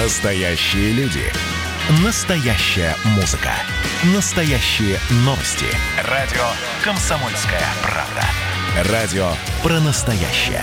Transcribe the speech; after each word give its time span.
Настоящие 0.00 0.92
люди. 0.92 1.24
Настоящая 2.04 2.94
музыка. 3.16 3.50
Настоящие 4.14 4.96
новости. 5.24 5.66
Радио 6.04 6.44
«Комсомольская 6.84 7.64
правда». 7.82 8.92
Радио 8.92 9.28
про 9.60 9.80
настоящее. 9.80 10.62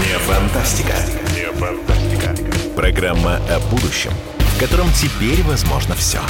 Не 0.00 0.18
фантастика. 0.20 0.94
Не 1.34 1.52
фантастика. 1.52 2.34
Программа 2.74 3.36
о 3.36 3.60
будущем, 3.70 4.12
в 4.38 4.58
котором 4.58 4.90
теперь 4.92 5.42
возможно 5.42 5.94
все. 5.94 6.22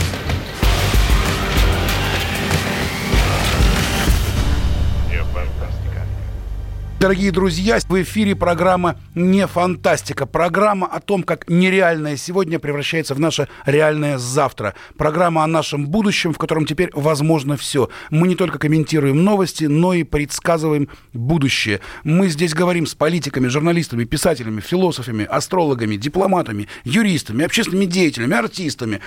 Дорогие 7.00 7.30
друзья, 7.30 7.78
в 7.78 8.02
эфире 8.02 8.34
программа 8.34 8.96
«Не 9.14 9.46
фантастика». 9.46 10.26
Программа 10.26 10.88
о 10.88 10.98
том, 10.98 11.22
как 11.22 11.48
нереальное 11.48 12.16
сегодня 12.16 12.58
превращается 12.58 13.14
в 13.14 13.20
наше 13.20 13.46
реальное 13.66 14.18
завтра. 14.18 14.74
Программа 14.96 15.44
о 15.44 15.46
нашем 15.46 15.86
будущем, 15.86 16.32
в 16.32 16.38
котором 16.38 16.66
теперь 16.66 16.90
возможно 16.92 17.56
все. 17.56 17.88
Мы 18.10 18.26
не 18.26 18.34
только 18.34 18.58
комментируем 18.58 19.22
новости, 19.22 19.66
но 19.66 19.94
и 19.94 20.02
предсказываем 20.02 20.88
будущее. 21.12 21.78
Мы 22.02 22.26
здесь 22.30 22.52
говорим 22.52 22.84
с 22.84 22.96
политиками, 22.96 23.46
журналистами, 23.46 24.02
писателями, 24.02 24.60
философами, 24.60 25.24
астрологами, 25.24 25.94
дипломатами, 25.94 26.66
юристами, 26.82 27.44
общественными 27.44 27.84
деятелями, 27.84 28.34
артистами 28.34 29.00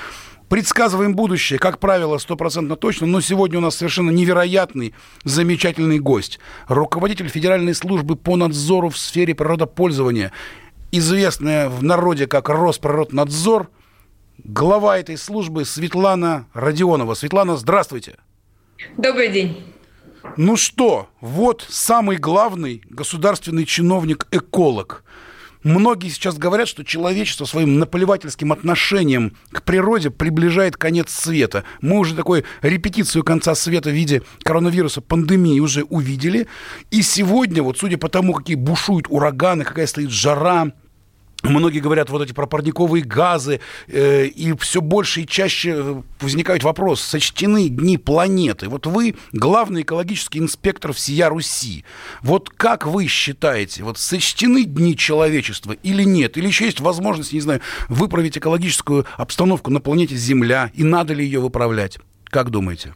предсказываем 0.51 1.15
будущее, 1.15 1.59
как 1.59 1.79
правило, 1.79 2.17
стопроцентно 2.17 2.75
точно, 2.75 3.07
но 3.07 3.21
сегодня 3.21 3.59
у 3.59 3.61
нас 3.61 3.77
совершенно 3.77 4.09
невероятный, 4.09 4.93
замечательный 5.23 5.97
гость. 5.97 6.39
Руководитель 6.67 7.29
Федеральной 7.29 7.73
службы 7.73 8.17
по 8.17 8.35
надзору 8.35 8.89
в 8.89 8.97
сфере 8.97 9.33
природопользования, 9.33 10.33
известная 10.91 11.69
в 11.69 11.81
народе 11.83 12.27
как 12.27 12.49
Росприроднадзор, 12.49 13.69
глава 14.43 14.97
этой 14.97 15.17
службы 15.17 15.63
Светлана 15.63 16.47
Родионова. 16.53 17.13
Светлана, 17.13 17.55
здравствуйте. 17.55 18.17
Добрый 18.97 19.29
день. 19.29 19.73
Ну 20.35 20.57
что, 20.57 21.07
вот 21.21 21.65
самый 21.69 22.17
главный 22.17 22.83
государственный 22.89 23.63
чиновник-эколог– 23.63 25.05
Многие 25.63 26.09
сейчас 26.09 26.37
говорят, 26.37 26.67
что 26.67 26.83
человечество 26.83 27.45
своим 27.45 27.77
наплевательским 27.77 28.51
отношением 28.51 29.37
к 29.51 29.61
природе 29.61 30.09
приближает 30.09 30.75
конец 30.75 31.11
света. 31.11 31.63
Мы 31.81 31.99
уже 31.99 32.15
такую 32.15 32.45
репетицию 32.61 33.23
конца 33.23 33.53
света 33.53 33.91
в 33.91 33.93
виде 33.93 34.23
коронавируса, 34.43 35.01
пандемии 35.01 35.59
уже 35.59 35.83
увидели. 35.83 36.47
И 36.89 37.03
сегодня, 37.03 37.61
вот 37.61 37.77
судя 37.77 37.97
по 37.97 38.09
тому, 38.09 38.33
какие 38.33 38.55
бушуют 38.55 39.05
ураганы, 39.09 39.63
какая 39.63 39.85
стоит 39.85 40.09
жара, 40.09 40.71
Многие 41.43 41.79
говорят 41.79 42.09
вот 42.09 42.21
эти 42.21 42.33
про 42.33 42.45
парниковые 42.45 43.03
газы, 43.03 43.61
э, 43.87 44.25
и 44.25 44.55
все 44.57 44.81
больше 44.81 45.21
и 45.21 45.27
чаще 45.27 45.73
э, 45.75 46.01
возникает 46.19 46.63
вопрос, 46.63 47.01
сочтены 47.01 47.67
дни 47.69 47.97
планеты. 47.97 48.69
Вот 48.69 48.85
вы 48.85 49.15
главный 49.31 49.81
экологический 49.81 50.39
инспектор 50.39 50.93
всея 50.93 51.29
Руси. 51.29 51.83
Вот 52.21 52.49
как 52.49 52.85
вы 52.85 53.07
считаете, 53.07 53.83
вот 53.83 53.97
сочтены 53.97 54.65
дни 54.65 54.95
человечества 54.95 55.75
или 55.83 56.03
нет? 56.03 56.37
Или 56.37 56.47
еще 56.47 56.65
есть 56.65 56.79
возможность, 56.79 57.33
не 57.33 57.41
знаю, 57.41 57.61
выправить 57.89 58.37
экологическую 58.37 59.05
обстановку 59.17 59.71
на 59.71 59.79
планете 59.79 60.15
Земля, 60.15 60.71
и 60.75 60.83
надо 60.83 61.13
ли 61.13 61.25
ее 61.25 61.39
выправлять? 61.39 61.97
Как 62.25 62.51
думаете? 62.51 62.93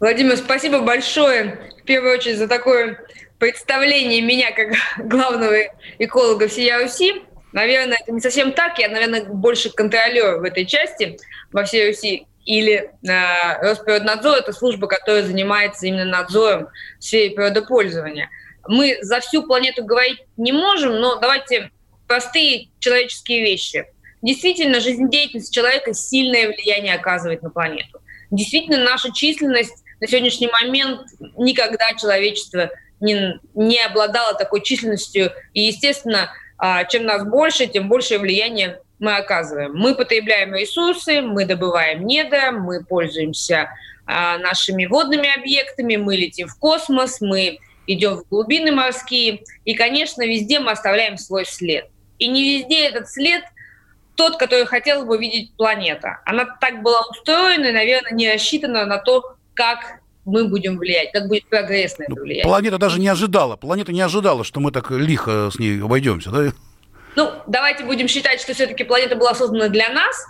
Владимир, 0.00 0.36
спасибо 0.36 0.80
большое, 0.80 1.58
в 1.82 1.84
первую 1.84 2.14
очередь, 2.14 2.38
за 2.38 2.46
такое 2.46 3.00
представление 3.38 4.20
меня 4.20 4.52
как 4.52 4.74
главного 5.08 5.56
эколога 5.98 6.46
всея 6.46 6.80
Руси. 6.82 7.22
Наверное, 7.52 7.98
это 8.00 8.12
не 8.12 8.20
совсем 8.20 8.52
так. 8.52 8.78
Я, 8.78 8.88
наверное, 8.88 9.24
больше 9.24 9.70
контролер 9.70 10.38
в 10.38 10.44
этой 10.44 10.66
части 10.66 11.18
во 11.52 11.64
всей 11.64 11.88
Руси. 11.88 12.26
Или 12.44 12.90
э, 13.06 13.60
Росприроднадзор– 13.60 14.36
это 14.38 14.52
служба, 14.52 14.86
которая 14.86 15.22
занимается 15.22 15.86
именно 15.86 16.06
надзором 16.06 16.68
в 16.98 17.04
сфере 17.04 17.34
природопользования. 17.34 18.30
Мы 18.66 18.98
за 19.02 19.20
всю 19.20 19.42
планету 19.42 19.84
говорить 19.84 20.20
не 20.36 20.52
можем, 20.52 20.98
но 20.98 21.16
давайте 21.16 21.70
простые 22.06 22.68
человеческие 22.78 23.42
вещи. 23.42 23.86
Действительно, 24.22 24.80
жизнедеятельность 24.80 25.54
человека 25.54 25.94
сильное 25.94 26.48
влияние 26.48 26.94
оказывает 26.94 27.42
на 27.42 27.50
планету. 27.50 28.00
Действительно, 28.30 28.78
наша 28.78 29.12
численность 29.12 29.84
на 30.00 30.06
сегодняшний 30.06 30.48
момент 30.48 31.02
никогда 31.36 31.94
человечество 32.00 32.70
не, 33.00 33.38
не 33.54 33.80
обладало 33.80 34.34
такой 34.34 34.62
численностью. 34.62 35.32
И, 35.52 35.62
естественно, 35.62 36.30
чем 36.88 37.04
нас 37.04 37.24
больше, 37.24 37.66
тем 37.66 37.88
большее 37.88 38.18
влияние 38.18 38.80
мы 38.98 39.16
оказываем. 39.16 39.74
Мы 39.74 39.94
потребляем 39.94 40.54
ресурсы, 40.54 41.20
мы 41.20 41.44
добываем 41.44 42.06
недра, 42.06 42.50
мы 42.50 42.84
пользуемся 42.84 43.70
а, 44.06 44.38
нашими 44.38 44.86
водными 44.86 45.28
объектами, 45.38 45.96
мы 45.96 46.16
летим 46.16 46.48
в 46.48 46.58
космос, 46.58 47.20
мы 47.20 47.58
идем 47.86 48.16
в 48.16 48.28
глубины 48.28 48.72
морские. 48.72 49.44
И, 49.64 49.74
конечно, 49.74 50.26
везде 50.26 50.60
мы 50.60 50.72
оставляем 50.72 51.16
свой 51.16 51.44
след. 51.44 51.88
И 52.18 52.26
не 52.26 52.58
везде 52.58 52.86
этот 52.86 53.08
след 53.08 53.42
тот, 54.16 54.36
который 54.36 54.66
хотела 54.66 55.04
бы 55.04 55.16
видеть 55.16 55.54
планета. 55.56 56.20
Она 56.24 56.44
так 56.60 56.82
была 56.82 57.02
устроена 57.08 57.66
и, 57.66 57.72
наверное, 57.72 58.12
не 58.12 58.32
рассчитана 58.32 58.84
на 58.84 58.98
то, 58.98 59.36
как 59.54 59.97
мы 60.28 60.48
будем 60.48 60.78
влиять, 60.78 61.10
как 61.12 61.26
будет 61.28 61.46
прогресс 61.46 61.98
на 61.98 62.04
это 62.04 62.14
ну, 62.14 62.22
влиять. 62.22 62.44
Планета 62.44 62.78
даже 62.78 63.00
не 63.00 63.08
ожидала, 63.08 63.56
планета 63.56 63.92
не 63.92 64.00
ожидала, 64.00 64.44
что 64.44 64.60
мы 64.60 64.70
так 64.70 64.90
лихо 64.90 65.50
с 65.52 65.58
ней 65.58 65.82
обойдемся, 65.82 66.30
да? 66.30 66.52
Ну, 67.16 67.32
давайте 67.46 67.84
будем 67.84 68.06
считать, 68.06 68.40
что 68.40 68.54
все-таки 68.54 68.84
планета 68.84 69.16
была 69.16 69.34
создана 69.34 69.68
для 69.68 69.88
нас, 69.88 70.24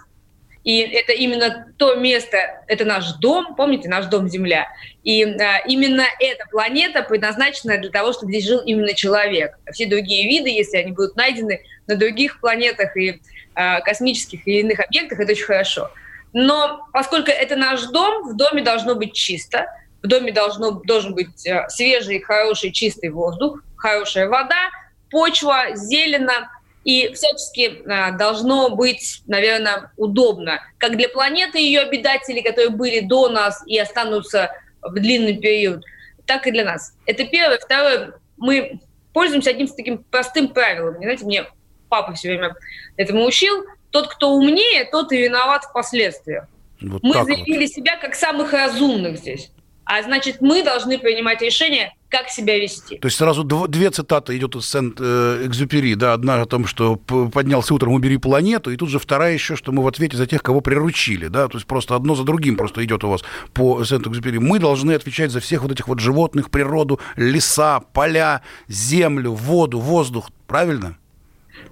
и 0.64 0.80
это 0.80 1.12
именно 1.12 1.66
то 1.76 1.94
место, 1.94 2.38
это 2.66 2.84
наш 2.84 3.12
дом, 3.14 3.54
помните, 3.56 3.88
наш 3.88 4.06
дом 4.06 4.28
Земля. 4.28 4.68
И 5.02 5.24
а, 5.24 5.58
именно 5.66 6.04
эта 6.20 6.44
планета 6.50 7.02
предназначена 7.02 7.78
для 7.78 7.90
того, 7.90 8.12
чтобы 8.12 8.32
здесь 8.32 8.46
жил 8.46 8.60
именно 8.60 8.94
человек. 8.94 9.58
Все 9.72 9.86
другие 9.86 10.28
виды, 10.28 10.50
если 10.50 10.78
они 10.78 10.92
будут 10.92 11.16
найдены 11.16 11.62
на 11.86 11.96
других 11.96 12.40
планетах 12.40 12.96
и 12.96 13.20
а, 13.54 13.80
космических 13.80 14.46
и 14.46 14.60
иных 14.60 14.80
объектах, 14.80 15.20
это 15.20 15.32
очень 15.32 15.44
хорошо. 15.44 15.90
Но 16.32 16.86
поскольку 16.92 17.30
это 17.30 17.56
наш 17.56 17.82
дом, 17.86 18.28
в 18.28 18.36
доме 18.36 18.62
должно 18.62 18.94
быть 18.94 19.14
чисто, 19.14 19.66
в 20.02 20.06
доме 20.06 20.32
должно, 20.32 20.72
должен 20.84 21.14
быть 21.14 21.46
э, 21.46 21.68
свежий, 21.68 22.20
хороший, 22.20 22.72
чистый 22.72 23.10
воздух, 23.10 23.62
хорошая 23.76 24.28
вода, 24.28 24.70
почва, 25.10 25.74
зелено, 25.74 26.50
и 26.84 27.12
всячески 27.12 27.82
э, 27.84 28.16
должно 28.16 28.70
быть, 28.70 29.22
наверное, 29.26 29.92
удобно, 29.96 30.60
как 30.78 30.96
для 30.96 31.08
планеты 31.08 31.58
ее 31.58 31.80
обитателей, 31.80 32.42
которые 32.42 32.70
были 32.70 33.00
до 33.00 33.28
нас 33.28 33.62
и 33.66 33.78
останутся 33.78 34.50
в 34.80 34.94
длинный 34.94 35.36
период, 35.36 35.84
так 36.26 36.46
и 36.46 36.50
для 36.50 36.64
нас. 36.64 36.94
Это 37.06 37.24
первое. 37.24 37.58
Второе, 37.58 38.14
мы 38.36 38.80
пользуемся 39.12 39.50
одним 39.50 39.68
таким 39.68 39.98
простым 39.98 40.48
правилом. 40.48 40.96
Знаете, 40.96 41.24
мне 41.24 41.46
папа 41.88 42.14
все 42.14 42.28
время 42.28 42.54
этому 42.96 43.24
учил. 43.24 43.64
Тот, 43.90 44.08
кто 44.08 44.32
умнее, 44.32 44.84
тот 44.90 45.12
и 45.12 45.18
виноват 45.18 45.64
впоследствиях. 45.64 46.46
Вот 46.80 47.02
мы 47.02 47.12
заявили 47.24 47.66
вот. 47.66 47.72
себя 47.72 47.96
как 47.96 48.14
самых 48.14 48.52
разумных 48.52 49.18
здесь. 49.18 49.50
А 49.90 50.02
значит, 50.02 50.42
мы 50.42 50.62
должны 50.62 50.98
принимать 50.98 51.40
решение, 51.40 51.94
как 52.10 52.28
себя 52.28 52.58
вести. 52.58 52.98
То 52.98 53.06
есть 53.06 53.16
сразу 53.16 53.42
две 53.42 53.88
цитаты 53.88 54.36
идет 54.36 54.54
из 54.54 54.68
Сент-Экзюпери. 54.68 55.94
Да, 55.94 56.12
одна 56.12 56.42
о 56.42 56.44
том, 56.44 56.66
что 56.66 56.96
поднялся 56.96 57.72
утром, 57.72 57.94
убери 57.94 58.18
планету, 58.18 58.70
и 58.70 58.76
тут 58.76 58.90
же 58.90 58.98
вторая 58.98 59.32
еще, 59.32 59.56
что 59.56 59.72
мы 59.72 59.82
в 59.82 59.88
ответе 59.88 60.18
за 60.18 60.26
тех, 60.26 60.42
кого 60.42 60.60
приручили. 60.60 61.28
Да? 61.28 61.48
То 61.48 61.56
есть 61.56 61.66
просто 61.66 61.96
одно 61.96 62.14
за 62.14 62.24
другим 62.24 62.56
просто 62.56 62.84
идет 62.84 63.02
у 63.02 63.08
вас 63.08 63.22
по 63.54 63.82
Сент-Экзюпери. 63.82 64.36
Мы 64.36 64.58
должны 64.58 64.92
отвечать 64.92 65.30
за 65.30 65.40
всех 65.40 65.62
вот 65.62 65.72
этих 65.72 65.88
вот 65.88 66.00
животных, 66.00 66.50
природу, 66.50 67.00
леса, 67.16 67.80
поля, 67.80 68.42
землю, 68.68 69.32
воду, 69.32 69.78
воздух. 69.80 70.30
Правильно? 70.46 70.98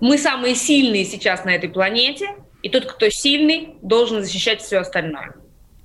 Мы 0.01 0.17
самые 0.17 0.55
сильные 0.55 1.05
сейчас 1.05 1.45
на 1.45 1.55
этой 1.55 1.69
планете, 1.69 2.31
и 2.63 2.71
тот, 2.71 2.87
кто 2.87 3.11
сильный, 3.11 3.75
должен 3.83 4.23
защищать 4.25 4.63
все 4.63 4.79
остальное 4.79 5.35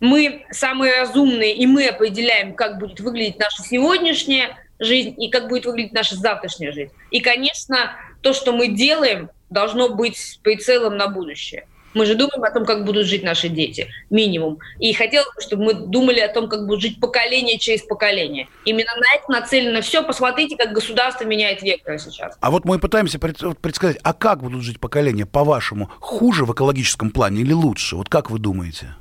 мы 0.01 0.45
самые 0.51 0.99
разумные, 0.99 1.55
и 1.55 1.65
мы 1.65 1.87
определяем, 1.87 2.53
как 2.53 2.79
будет 2.79 2.99
выглядеть 2.99 3.39
наша 3.39 3.63
сегодняшняя 3.63 4.57
жизнь 4.79 5.15
и 5.17 5.29
как 5.29 5.47
будет 5.47 5.65
выглядеть 5.65 5.93
наша 5.93 6.15
завтрашняя 6.15 6.73
жизнь. 6.73 6.91
И, 7.11 7.21
конечно, 7.21 7.95
то, 8.21 8.33
что 8.33 8.51
мы 8.51 8.67
делаем, 8.67 9.29
должно 9.49 9.89
быть 9.89 10.17
с 10.17 10.35
прицелом 10.37 10.97
на 10.97 11.07
будущее. 11.07 11.65
Мы 11.93 12.05
же 12.05 12.15
думаем 12.15 12.41
о 12.43 12.51
том, 12.51 12.65
как 12.65 12.85
будут 12.85 13.05
жить 13.05 13.21
наши 13.21 13.49
дети, 13.49 13.89
минимум. 14.09 14.59
И 14.79 14.93
хотелось 14.93 15.35
бы, 15.35 15.41
чтобы 15.41 15.63
мы 15.65 15.73
думали 15.73 16.21
о 16.21 16.33
том, 16.33 16.47
как 16.47 16.65
будут 16.65 16.81
жить 16.81 16.99
поколение 17.01 17.59
через 17.59 17.81
поколение. 17.81 18.47
Именно 18.63 18.91
на 18.95 19.15
это 19.15 19.29
нацелено 19.29 19.81
все. 19.81 20.01
Посмотрите, 20.01 20.55
как 20.55 20.71
государство 20.71 21.25
меняет 21.25 21.61
вектор 21.61 21.99
сейчас. 21.99 22.37
А 22.39 22.49
вот 22.49 22.63
мы 22.63 22.79
пытаемся 22.79 23.19
предсказать, 23.19 23.97
а 24.03 24.13
как 24.13 24.41
будут 24.41 24.63
жить 24.63 24.79
поколения, 24.79 25.25
по-вашему, 25.25 25.91
хуже 25.99 26.45
в 26.45 26.53
экологическом 26.53 27.11
плане 27.11 27.41
или 27.41 27.51
лучше? 27.51 27.97
Вот 27.97 28.07
как 28.07 28.31
вы 28.31 28.39
думаете? 28.39 28.95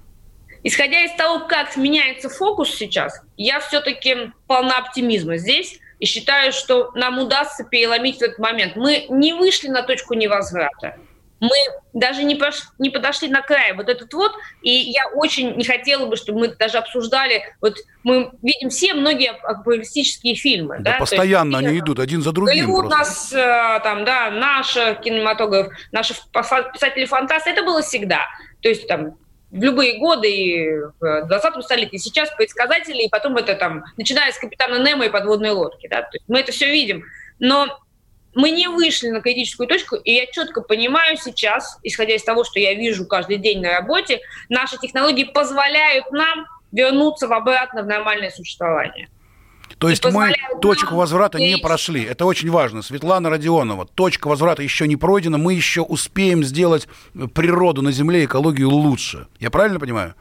Исходя 0.62 1.00
из 1.04 1.12
того, 1.16 1.46
как 1.46 1.76
меняется 1.76 2.28
фокус 2.28 2.74
сейчас, 2.74 3.20
я 3.36 3.60
все-таки 3.60 4.32
полна 4.46 4.76
оптимизма 4.76 5.36
здесь, 5.36 5.80
и 5.98 6.06
считаю, 6.06 6.52
что 6.52 6.92
нам 6.94 7.18
удастся 7.18 7.64
переломить 7.64 8.22
этот 8.22 8.38
момент. 8.38 8.76
Мы 8.76 9.06
не 9.08 9.34
вышли 9.34 9.68
на 9.68 9.82
точку 9.82 10.14
невозврата 10.14 10.96
мы 11.40 11.56
даже 11.94 12.22
не, 12.22 12.34
пош... 12.34 12.68
не 12.78 12.90
подошли 12.90 13.28
на 13.28 13.40
край. 13.40 13.72
Вот 13.72 13.88
этот 13.88 14.12
вот, 14.12 14.32
и 14.62 14.70
я 14.70 15.08
очень 15.14 15.56
не 15.56 15.64
хотела 15.64 16.06
бы, 16.06 16.16
чтобы 16.16 16.40
мы 16.40 16.48
даже 16.48 16.78
обсуждали, 16.78 17.42
вот 17.60 17.76
мы 18.04 18.30
видим 18.42 18.68
все 18.68 18.94
многие 18.94 19.30
апокалиптические 19.30 20.34
фильмы. 20.34 20.76
Да, 20.80 20.92
да? 20.92 20.98
постоянно 20.98 21.56
есть, 21.56 21.68
они 21.68 21.78
идут 21.78 21.98
один 21.98 22.22
за 22.22 22.32
другим. 22.32 22.54
Голливуд 22.54 22.88
просто. 22.88 22.98
нас, 22.98 23.32
э, 23.32 23.80
там, 23.82 24.04
да, 24.04 24.30
наш 24.30 24.74
кинематограф, 25.02 25.72
наши 25.92 26.14
писатели-фантасты, 26.32 27.50
это 27.50 27.62
было 27.62 27.80
всегда. 27.80 28.26
То 28.62 28.68
есть 28.68 28.86
там 28.86 29.16
в 29.50 29.62
любые 29.62 29.98
годы 29.98 30.30
и 30.30 30.70
в 31.00 31.26
20 31.26 31.64
столетии. 31.64 31.96
Сейчас 31.96 32.30
предсказатели, 32.36 33.02
и 33.02 33.08
потом 33.08 33.36
это 33.36 33.54
там, 33.54 33.84
начиная 33.96 34.30
с 34.32 34.38
капитана 34.38 34.82
Немо 34.82 35.06
и 35.06 35.10
подводной 35.10 35.50
лодки. 35.50 35.88
Да? 35.88 36.02
То 36.02 36.10
есть 36.14 36.24
мы 36.28 36.40
это 36.40 36.52
все 36.52 36.70
видим. 36.70 37.04
Но 37.38 37.80
мы 38.34 38.50
не 38.50 38.68
вышли 38.68 39.08
на 39.08 39.20
критическую 39.20 39.66
точку, 39.66 39.96
и 39.96 40.12
я 40.12 40.26
четко 40.26 40.60
понимаю 40.60 41.16
сейчас, 41.16 41.78
исходя 41.82 42.14
из 42.14 42.22
того, 42.22 42.44
что 42.44 42.60
я 42.60 42.74
вижу 42.74 43.06
каждый 43.06 43.38
день 43.38 43.60
на 43.60 43.72
работе, 43.72 44.20
наши 44.48 44.78
технологии 44.78 45.24
позволяют 45.24 46.10
нам 46.12 46.46
вернуться 46.70 47.26
обратно 47.26 47.82
в 47.82 47.86
нормальное 47.86 48.30
существование. 48.30 49.08
То 49.80 49.88
есть 49.88 50.04
мы 50.04 50.34
точку 50.60 50.94
возврата 50.94 51.38
не 51.38 51.56
прошли. 51.56 52.02
Это 52.02 52.26
очень 52.26 52.50
важно. 52.50 52.82
Светлана 52.82 53.30
Родионова, 53.30 53.86
точка 53.86 54.28
возврата 54.28 54.62
еще 54.62 54.86
не 54.86 54.96
пройдена. 54.96 55.38
Мы 55.38 55.54
еще 55.54 55.80
успеем 55.80 56.44
сделать 56.44 56.86
природу 57.32 57.80
на 57.80 57.90
Земле, 57.90 58.26
экологию 58.26 58.68
лучше. 58.68 59.26
Я 59.38 59.50
правильно 59.50 59.80
понимаю? 59.80 60.14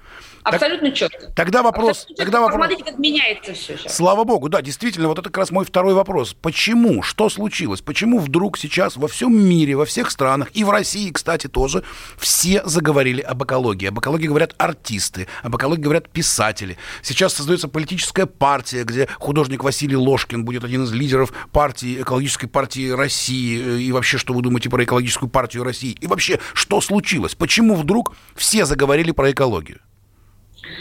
Абсолютно 0.56 0.92
четко. 0.92 1.32
Тогда 1.36 1.64
вопрос... 1.64 1.90
Абсолютно 1.90 2.26
тогда 2.26 2.42
вопрос... 2.42 2.60
Посмотрите, 2.60 2.92
как 2.92 3.00
меняется 3.00 3.54
все 3.54 3.78
сейчас. 3.78 3.96
Слава 3.96 4.24
богу, 4.24 4.50
да, 4.50 4.62
действительно, 4.62 5.08
вот 5.08 5.20
это 5.20 5.30
как 5.30 5.38
раз 5.38 5.52
мой 5.52 5.66
второй 5.66 5.94
вопрос. 5.94 6.36
Почему? 6.42 7.02
Что 7.02 7.30
случилось? 7.30 7.82
Почему 7.82 8.20
вдруг 8.20 8.58
сейчас 8.58 8.98
во 8.98 9.08
всем 9.08 9.34
мире, 9.34 9.76
во 9.76 9.86
всех 9.86 10.12
странах, 10.12 10.50
и 10.54 10.64
в 10.64 10.70
России, 10.70 11.12
кстати, 11.12 11.48
тоже, 11.48 11.84
все 12.18 12.62
заговорили 12.66 13.22
об 13.22 13.44
экологии? 13.44 13.88
Об 13.88 14.00
экологии 14.00 14.28
говорят 14.28 14.56
артисты, 14.58 15.28
об 15.44 15.56
экологии 15.56 15.82
говорят 15.82 16.10
писатели. 16.10 16.78
Сейчас 17.02 17.34
создается 17.34 17.68
политическая 17.68 18.26
партия, 18.26 18.84
где 18.84 19.08
художник 19.20 19.64
Василий 19.64 19.96
Ложкин 19.96 20.46
будет 20.46 20.64
один 20.64 20.84
из 20.84 20.92
лидеров 20.92 21.34
партии, 21.52 22.02
экологической 22.02 22.48
партии 22.48 22.90
России. 22.92 23.84
И 23.84 23.92
вообще, 23.92 24.18
что 24.18 24.34
вы 24.34 24.42
думаете 24.42 24.70
про 24.70 24.84
экологическую 24.84 25.30
партию 25.30 25.64
России? 25.64 25.98
И 26.00 26.08
вообще, 26.08 26.40
что 26.54 26.82
случилось? 26.82 27.36
Почему 27.36 27.76
вдруг 27.76 28.16
все 28.36 28.66
заговорили 28.66 29.12
про 29.12 29.32
экологию? 29.32 29.80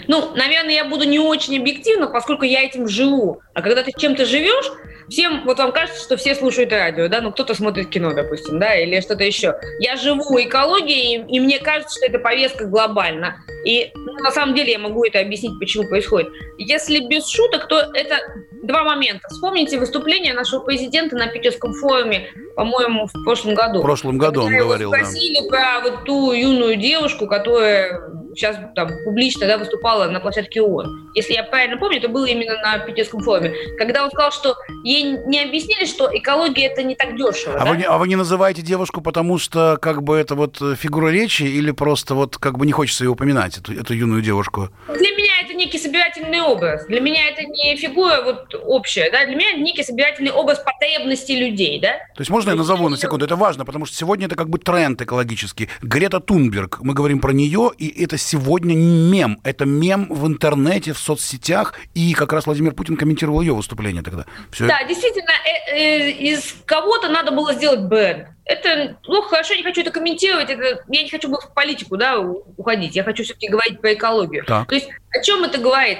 Ну, 0.06 0.32
наверное, 0.34 0.74
я 0.74 0.84
буду 0.84 1.04
не 1.04 1.18
очень 1.18 1.58
объективна, 1.58 2.06
поскольку 2.06 2.44
я 2.44 2.62
этим 2.62 2.88
живу. 2.88 3.40
А 3.54 3.62
когда 3.62 3.82
ты 3.82 3.92
чем-то 3.96 4.24
живешь, 4.24 4.70
всем, 5.08 5.44
вот 5.44 5.58
вам 5.58 5.72
кажется, 5.72 6.02
что 6.02 6.16
все 6.16 6.34
слушают 6.34 6.72
радио, 6.72 7.08
да, 7.08 7.20
ну 7.20 7.32
кто-то 7.32 7.54
смотрит 7.54 7.88
кино, 7.88 8.12
допустим, 8.12 8.58
да, 8.58 8.74
или 8.76 9.00
что-то 9.00 9.24
еще. 9.24 9.54
Я 9.80 9.96
живу 9.96 10.40
экологией, 10.40 11.18
и, 11.18 11.36
и 11.36 11.40
мне 11.40 11.58
кажется, 11.58 11.98
что 11.98 12.06
эта 12.06 12.18
повестка 12.18 12.66
глобальна. 12.66 13.36
И 13.64 13.90
ну, 13.94 14.12
на 14.14 14.30
самом 14.30 14.54
деле 14.54 14.72
я 14.72 14.78
могу 14.78 15.04
это 15.04 15.20
объяснить, 15.20 15.58
почему 15.58 15.88
происходит. 15.88 16.28
Если 16.58 17.06
без 17.06 17.28
шуток, 17.28 17.68
то 17.68 17.78
это 17.94 18.18
два 18.62 18.84
момента. 18.84 19.26
Вспомните 19.30 19.78
выступление 19.78 20.34
нашего 20.34 20.60
президента 20.60 21.16
на 21.16 21.26
Питерском 21.28 21.72
форуме, 21.74 22.28
по-моему, 22.56 23.06
в 23.06 23.24
прошлом 23.24 23.54
году. 23.54 23.80
В 23.80 23.82
прошлом 23.82 24.18
году 24.18 24.42
он 24.42 24.56
говорил, 24.56 24.92
спросили 24.92 25.40
да. 25.42 25.48
про 25.48 25.90
вот 25.90 26.04
ту 26.04 26.32
юную 26.32 26.76
девушку, 26.76 27.26
которая 27.26 28.00
сейчас 28.34 28.56
там 28.74 28.90
публично 29.04 29.46
да, 29.46 29.58
выступала 29.58 30.06
на 30.06 30.20
площадке 30.20 30.62
ООН. 30.62 31.10
Если 31.14 31.34
я 31.34 31.42
правильно 31.42 31.76
помню, 31.76 31.98
это 31.98 32.08
было 32.08 32.24
именно 32.26 32.54
на 32.60 32.78
Питерском 32.78 33.20
форуме. 33.20 33.52
Когда 33.78 34.04
он 34.04 34.10
сказал, 34.10 34.30
что 34.30 34.54
ей 34.84 34.97
не 35.02 35.42
объяснили, 35.42 35.84
что 35.84 36.08
экология 36.12 36.66
это 36.66 36.82
не 36.82 36.94
так 36.94 37.16
дешево. 37.16 37.56
А, 37.58 37.64
да? 37.64 37.72
вы, 37.72 37.82
а 37.82 37.98
вы 37.98 38.08
не 38.08 38.16
называете 38.16 38.62
девушку, 38.62 39.00
потому 39.00 39.38
что 39.38 39.78
как 39.80 40.02
бы 40.02 40.16
это 40.16 40.34
вот 40.34 40.62
фигура 40.76 41.08
речи 41.08 41.42
или 41.42 41.70
просто 41.70 42.14
вот 42.14 42.36
как 42.38 42.58
бы 42.58 42.66
не 42.66 42.72
хочется 42.72 43.04
ее 43.04 43.10
упоминать, 43.10 43.58
эту, 43.58 43.72
эту 43.72 43.94
юную 43.94 44.22
девушку? 44.22 44.70
Для 44.88 45.10
некий 45.58 45.78
собирательный 45.78 46.40
образ. 46.40 46.86
Для 46.86 47.00
меня 47.00 47.28
это 47.28 47.42
не 47.44 47.76
фигура 47.76 48.22
вот 48.22 48.54
общая, 48.64 49.10
да, 49.10 49.26
для 49.26 49.34
меня 49.34 49.50
это 49.50 49.60
некий 49.60 49.82
собирательный 49.82 50.30
образ 50.30 50.60
потребностей 50.60 51.36
людей, 51.36 51.80
да. 51.80 51.98
То 52.14 52.20
есть 52.20 52.30
можно 52.30 52.50
я 52.50 52.56
назову 52.56 52.88
на 52.88 52.96
секунду? 52.96 53.26
Это 53.26 53.36
важно, 53.36 53.64
потому 53.64 53.84
что 53.84 53.96
сегодня 53.96 54.26
это 54.26 54.36
как 54.36 54.48
бы 54.48 54.58
тренд 54.58 55.02
экологический. 55.02 55.68
Грета 55.82 56.20
Тунберг, 56.20 56.78
мы 56.80 56.94
говорим 56.94 57.20
про 57.20 57.32
нее, 57.32 57.72
и 57.76 58.02
это 58.02 58.16
сегодня 58.16 58.74
мем. 58.74 59.38
Это 59.44 59.66
мем 59.66 60.06
в 60.08 60.26
интернете, 60.26 60.92
в 60.92 60.98
соцсетях, 60.98 61.74
и 61.94 62.14
как 62.14 62.32
раз 62.32 62.46
Владимир 62.46 62.72
Путин 62.72 62.96
комментировал 62.96 63.40
ее 63.40 63.54
выступление 63.54 64.02
тогда. 64.02 64.24
Все 64.50 64.66
да, 64.66 64.82
действительно, 64.84 65.32
э 65.74 66.08
-э 66.08 66.12
из 66.12 66.54
кого-то 66.64 67.08
надо 67.08 67.32
было 67.32 67.52
сделать 67.54 67.80
бренд. 67.80 68.28
Это, 68.48 68.96
ну, 69.06 69.20
хорошо, 69.22 69.54
не 69.54 69.62
хочу 69.62 69.82
это 69.82 69.90
комментировать, 69.90 70.48
это, 70.48 70.82
я 70.88 71.02
не 71.02 71.10
хочу 71.10 71.28
в 71.28 71.54
политику, 71.54 71.98
да, 71.98 72.18
уходить, 72.18 72.96
я 72.96 73.04
хочу 73.04 73.22
все-таки 73.22 73.48
говорить 73.48 73.80
про 73.80 73.92
экологию. 73.92 74.44
Так. 74.46 74.68
То 74.68 74.74
есть 74.74 74.88
о 75.10 75.22
чем 75.22 75.44
это 75.44 75.58
говорит? 75.58 75.98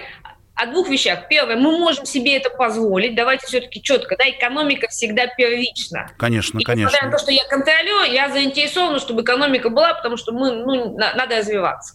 о 0.59 0.67
двух 0.67 0.89
вещах. 0.89 1.29
Первое, 1.29 1.55
мы 1.55 1.79
можем 1.79 2.05
себе 2.05 2.37
это 2.37 2.50
позволить. 2.50 3.15
Давайте 3.15 3.47
все-таки 3.47 3.81
четко, 3.81 4.17
да, 4.17 4.29
экономика 4.29 4.89
всегда 4.89 5.29
первична. 5.29 6.11
Конечно, 6.19 6.59
и, 6.59 6.65
конечно. 6.65 6.89
Несмотря 6.89 7.06
на 7.06 7.17
то, 7.17 7.23
что 7.23 7.31
я 7.31 7.45
контролер, 7.49 8.12
я 8.12 8.29
заинтересована, 8.29 8.99
чтобы 8.99 9.23
экономика 9.23 9.71
была, 9.71 9.94
потому 9.94 10.17
что 10.17 10.33
мы, 10.33 10.51
ну, 10.56 10.99
на, 10.99 11.15
надо 11.15 11.37
развиваться. 11.37 11.94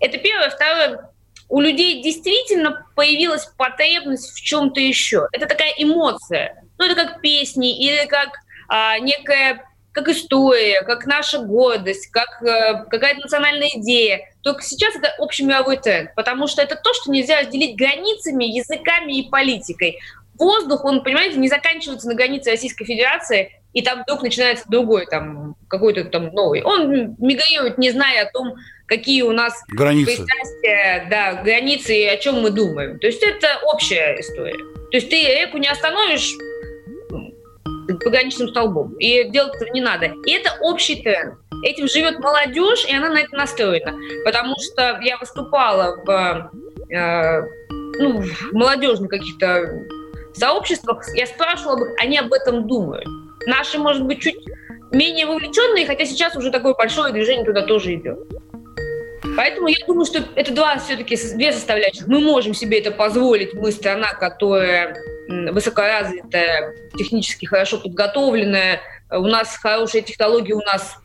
Это 0.00 0.18
первое. 0.18 0.50
Второе, 0.50 1.10
у 1.48 1.60
людей 1.60 2.02
действительно 2.02 2.84
появилась 2.96 3.46
потребность 3.56 4.32
в 4.32 4.42
чем-то 4.42 4.80
еще. 4.80 5.28
Это 5.30 5.46
такая 5.46 5.72
эмоция. 5.78 6.64
Ну, 6.78 6.86
это 6.86 6.96
как 6.96 7.20
песни 7.20 7.78
или 7.78 8.04
как 8.06 8.30
а, 8.68 8.98
некая 8.98 9.64
как 9.92 10.08
история, 10.08 10.82
как 10.82 11.06
наша 11.06 11.38
гордость, 11.38 12.10
как 12.10 12.42
э, 12.42 12.84
какая-то 12.90 13.20
национальная 13.20 13.68
идея. 13.74 14.28
Только 14.42 14.62
сейчас 14.62 14.96
это 14.96 15.14
общий 15.18 15.44
мировой 15.44 15.76
тренд, 15.76 16.14
потому 16.14 16.46
что 16.46 16.62
это 16.62 16.76
то, 16.76 16.92
что 16.94 17.10
нельзя 17.10 17.40
разделить 17.40 17.76
границами, 17.76 18.44
языками 18.44 19.18
и 19.18 19.28
политикой. 19.28 19.98
Воздух, 20.38 20.84
он, 20.84 21.04
понимаете, 21.04 21.36
не 21.36 21.48
заканчивается 21.48 22.08
на 22.08 22.14
границе 22.14 22.50
Российской 22.50 22.84
Федерации, 22.84 23.52
и 23.74 23.82
там 23.82 24.02
вдруг 24.02 24.22
начинается 24.22 24.64
другой, 24.68 25.06
там, 25.06 25.56
какой-то 25.68 26.04
там 26.04 26.32
новый. 26.32 26.62
Он 26.62 27.14
мигрирует, 27.18 27.78
не 27.78 27.90
зная 27.90 28.26
о 28.26 28.30
том, 28.30 28.54
какие 28.86 29.22
у 29.22 29.32
нас 29.32 29.62
границы, 29.68 30.26
да, 31.10 31.42
границы 31.42 31.96
и 31.96 32.04
о 32.06 32.16
чем 32.16 32.42
мы 32.42 32.50
думаем. 32.50 32.98
То 32.98 33.06
есть 33.06 33.22
это 33.22 33.60
общая 33.64 34.18
история. 34.20 34.58
То 34.90 34.98
есть 34.98 35.08
ты 35.08 35.16
реку 35.16 35.58
не 35.58 35.68
остановишь, 35.68 36.34
пограничным 37.86 38.48
столбом. 38.48 38.94
И 38.98 39.28
делать 39.30 39.54
этого 39.56 39.70
не 39.70 39.80
надо. 39.80 40.12
И 40.26 40.32
это 40.32 40.56
общий 40.60 41.02
тренд. 41.02 41.34
Этим 41.64 41.88
живет 41.88 42.18
молодежь, 42.18 42.84
и 42.88 42.94
она 42.94 43.08
на 43.10 43.18
это 43.18 43.36
настроена. 43.36 43.94
Потому 44.24 44.56
что 44.58 45.00
я 45.02 45.16
выступала 45.18 45.96
в, 46.04 46.50
э, 46.90 47.42
ну, 47.98 48.22
в 48.22 48.52
молодежных 48.52 49.10
каких-то 49.10 49.84
сообществах, 50.34 51.04
я 51.14 51.26
спрашивала 51.26 51.76
бы, 51.76 51.94
они 51.98 52.18
об 52.18 52.32
этом 52.32 52.66
думают. 52.66 53.06
Наши, 53.46 53.78
может 53.78 54.04
быть, 54.04 54.20
чуть 54.20 54.36
менее 54.90 55.26
вовлеченные, 55.26 55.86
хотя 55.86 56.04
сейчас 56.04 56.36
уже 56.36 56.50
такое 56.50 56.74
большое 56.74 57.12
движение 57.12 57.44
туда 57.44 57.62
тоже 57.62 57.94
идет. 57.94 58.18
Поэтому 59.36 59.68
я 59.68 59.78
думаю, 59.86 60.04
что 60.04 60.22
это 60.34 60.52
два 60.52 60.78
все-таки 60.78 61.16
две 61.34 61.52
составляющих. 61.52 62.06
Мы 62.06 62.20
можем 62.20 62.54
себе 62.54 62.80
это 62.80 62.90
позволить. 62.90 63.54
Мы 63.54 63.72
страна, 63.72 64.12
которая 64.12 64.96
высокоразвитая, 65.28 66.74
технически 66.96 67.46
хорошо 67.46 67.78
подготовленная, 67.78 68.80
у 69.10 69.26
нас 69.26 69.56
хорошие 69.56 70.02
технологии, 70.02 70.52
у 70.52 70.60
нас 70.60 70.96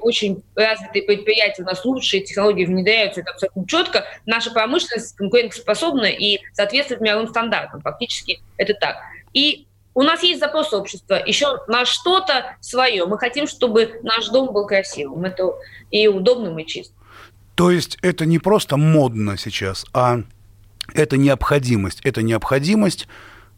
очень 0.00 0.42
развитые 0.54 1.02
предприятия, 1.02 1.62
у 1.62 1.66
нас 1.66 1.84
лучшие 1.84 2.22
технологии 2.22 2.64
внедряются, 2.64 3.20
это 3.20 3.32
абсолютно 3.32 3.66
четко. 3.66 4.04
Наша 4.24 4.50
промышленность 4.50 5.14
конкурентоспособна 5.16 6.06
и 6.06 6.40
соответствует 6.54 7.00
мировым 7.02 7.28
стандартам. 7.28 7.82
Фактически 7.82 8.40
это 8.56 8.72
так. 8.74 8.96
И 9.34 9.66
у 9.94 10.02
нас 10.02 10.22
есть 10.22 10.40
запрос 10.40 10.72
общества 10.72 11.22
еще 11.26 11.58
на 11.66 11.84
что-то 11.84 12.56
свое. 12.60 13.04
Мы 13.04 13.18
хотим, 13.18 13.46
чтобы 13.46 14.00
наш 14.02 14.28
дом 14.28 14.52
был 14.52 14.66
красивым 14.66 15.24
это 15.24 15.52
и 15.90 16.08
удобным, 16.08 16.58
и 16.58 16.66
чистым. 16.66 16.96
То 17.54 17.70
есть 17.70 17.98
это 18.00 18.24
не 18.24 18.38
просто 18.38 18.76
модно 18.76 19.36
сейчас, 19.36 19.84
а 19.92 20.20
это 20.94 21.16
необходимость. 21.16 22.00
Это 22.04 22.22
необходимость 22.22 23.08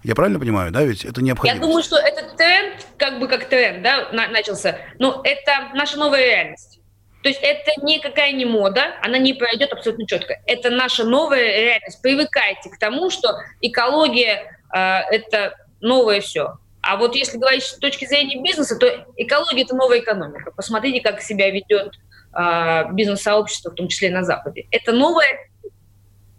я 0.02 0.14
правильно 0.14 0.38
понимаю, 0.38 0.72
да, 0.72 0.82
ведь 0.82 1.04
это 1.04 1.22
необходимо? 1.22 1.56
Я 1.56 1.60
думаю, 1.60 1.82
что 1.82 1.96
этот 1.96 2.36
тренд, 2.36 2.86
как 2.96 3.20
бы 3.20 3.28
как 3.28 3.48
тренд, 3.48 3.82
да, 3.82 4.08
на, 4.12 4.28
начался, 4.28 4.78
но 4.98 5.20
это 5.24 5.70
наша 5.74 5.98
новая 5.98 6.24
реальность. 6.24 6.80
То 7.22 7.28
есть 7.28 7.40
это 7.42 7.70
никакая 7.82 8.32
не 8.32 8.46
мода, 8.46 8.94
она 9.02 9.18
не 9.18 9.34
пройдет 9.34 9.72
абсолютно 9.72 10.06
четко. 10.06 10.40
Это 10.46 10.70
наша 10.70 11.04
новая 11.04 11.44
реальность. 11.44 12.00
Привыкайте 12.00 12.70
к 12.70 12.78
тому, 12.78 13.10
что 13.10 13.28
экология 13.60 14.58
э, 14.74 14.78
это 14.78 15.54
новое 15.80 16.20
все. 16.22 16.54
А 16.82 16.96
вот 16.96 17.14
если 17.14 17.36
говорить 17.36 17.64
с 17.64 17.76
точки 17.76 18.06
зрения 18.06 18.40
бизнеса, 18.42 18.76
то 18.76 18.86
экология 19.16 19.64
это 19.64 19.76
новая 19.76 19.98
экономика. 19.98 20.50
Посмотрите, 20.50 21.02
как 21.02 21.20
себя 21.20 21.50
ведет 21.50 21.92
э, 22.34 22.92
бизнес-сообщество, 22.92 23.70
в 23.70 23.74
том 23.74 23.88
числе 23.88 24.08
на 24.10 24.24
Западе. 24.24 24.66
Это 24.70 24.92
новая 24.92 25.49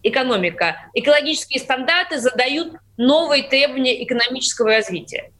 экономика. 0.04 0.90
Экологические 0.94 1.60
стандарты 1.60 2.20
задают 2.20 2.74
новые 2.98 3.44
требования 3.44 4.04
экономического 4.04 4.70
развития. 4.70 5.32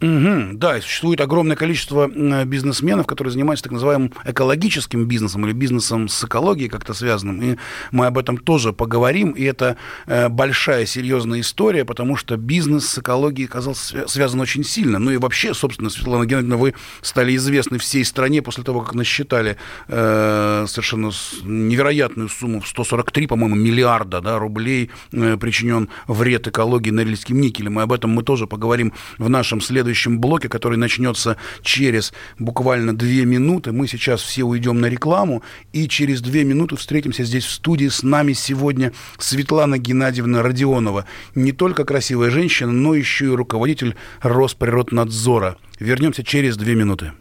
Угу, 0.00 0.58
да, 0.58 0.78
и 0.78 0.80
существует 0.80 1.20
огромное 1.20 1.56
количество 1.56 2.06
бизнесменов, 2.44 3.06
которые 3.06 3.32
занимаются 3.32 3.64
так 3.64 3.72
называемым 3.72 4.12
экологическим 4.24 5.06
бизнесом 5.06 5.44
или 5.44 5.52
бизнесом 5.52 6.06
с 6.06 6.22
экологией 6.22 6.68
как-то 6.68 6.94
связанным. 6.94 7.42
И 7.42 7.56
мы 7.90 8.06
об 8.06 8.16
этом 8.16 8.36
тоже 8.36 8.72
поговорим. 8.72 9.32
И 9.32 9.42
это 9.42 9.76
э, 10.06 10.28
большая, 10.28 10.86
серьезная 10.86 11.40
история, 11.40 11.84
потому 11.84 12.14
что 12.14 12.36
бизнес 12.36 12.86
с 12.88 12.98
экологией 12.98 13.48
оказался 13.48 14.06
связан 14.06 14.40
очень 14.40 14.62
сильно. 14.62 15.00
Ну 15.00 15.10
и 15.10 15.16
вообще, 15.16 15.52
собственно, 15.52 15.90
Светлана 15.90 16.26
Геннадьевна, 16.26 16.56
вы 16.56 16.74
стали 17.02 17.34
известны 17.34 17.78
всей 17.78 18.04
стране 18.04 18.40
после 18.40 18.62
того, 18.62 18.82
как 18.82 18.94
насчитали 18.94 19.56
э, 19.88 20.64
совершенно 20.68 21.10
невероятную 21.42 22.28
сумму 22.28 22.60
в 22.60 22.68
143, 22.68 23.26
по-моему, 23.26 23.56
миллиарда 23.56 24.20
да, 24.20 24.38
рублей 24.38 24.90
э, 25.10 25.36
причинен 25.38 25.88
вред 26.06 26.46
экологии 26.46 26.90
Норильским 26.90 27.40
никелем. 27.40 27.80
И 27.80 27.82
об 27.82 27.92
этом 27.92 28.12
мы 28.12 28.22
тоже 28.22 28.46
поговорим 28.46 28.92
в 29.18 29.28
нашем 29.28 29.60
следующем 29.60 29.87
следующем 29.88 30.20
блоке, 30.20 30.48
который 30.48 30.76
начнется 30.76 31.36
через 31.62 32.12
буквально 32.38 32.96
две 32.96 33.24
минуты. 33.24 33.72
Мы 33.72 33.88
сейчас 33.88 34.20
все 34.20 34.44
уйдем 34.44 34.80
на 34.80 34.86
рекламу, 34.86 35.42
и 35.72 35.88
через 35.88 36.20
две 36.20 36.44
минуты 36.44 36.76
встретимся 36.76 37.24
здесь 37.24 37.44
в 37.44 37.50
студии. 37.50 37.88
С 37.88 38.02
нами 38.02 38.34
сегодня 38.34 38.92
Светлана 39.18 39.78
Геннадьевна 39.78 40.42
Родионова. 40.42 41.06
Не 41.34 41.52
только 41.52 41.84
красивая 41.84 42.30
женщина, 42.30 42.70
но 42.70 42.94
еще 42.94 43.26
и 43.26 43.28
руководитель 43.28 43.96
Росприроднадзора. 44.20 45.56
Вернемся 45.80 46.22
через 46.22 46.58
две 46.58 46.74
минуты. 46.74 47.12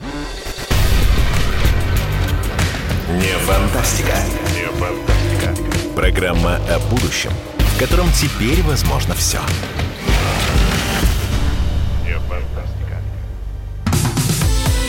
Не 3.14 3.34
фантастика. 3.46 4.18
Не 4.54 4.66
фантастика. 4.78 5.96
Программа 5.96 6.58
о 6.70 6.80
будущем, 6.90 7.32
в 7.58 7.80
котором 7.80 8.08
теперь 8.12 8.62
возможно 8.64 9.14
все. 9.16 9.40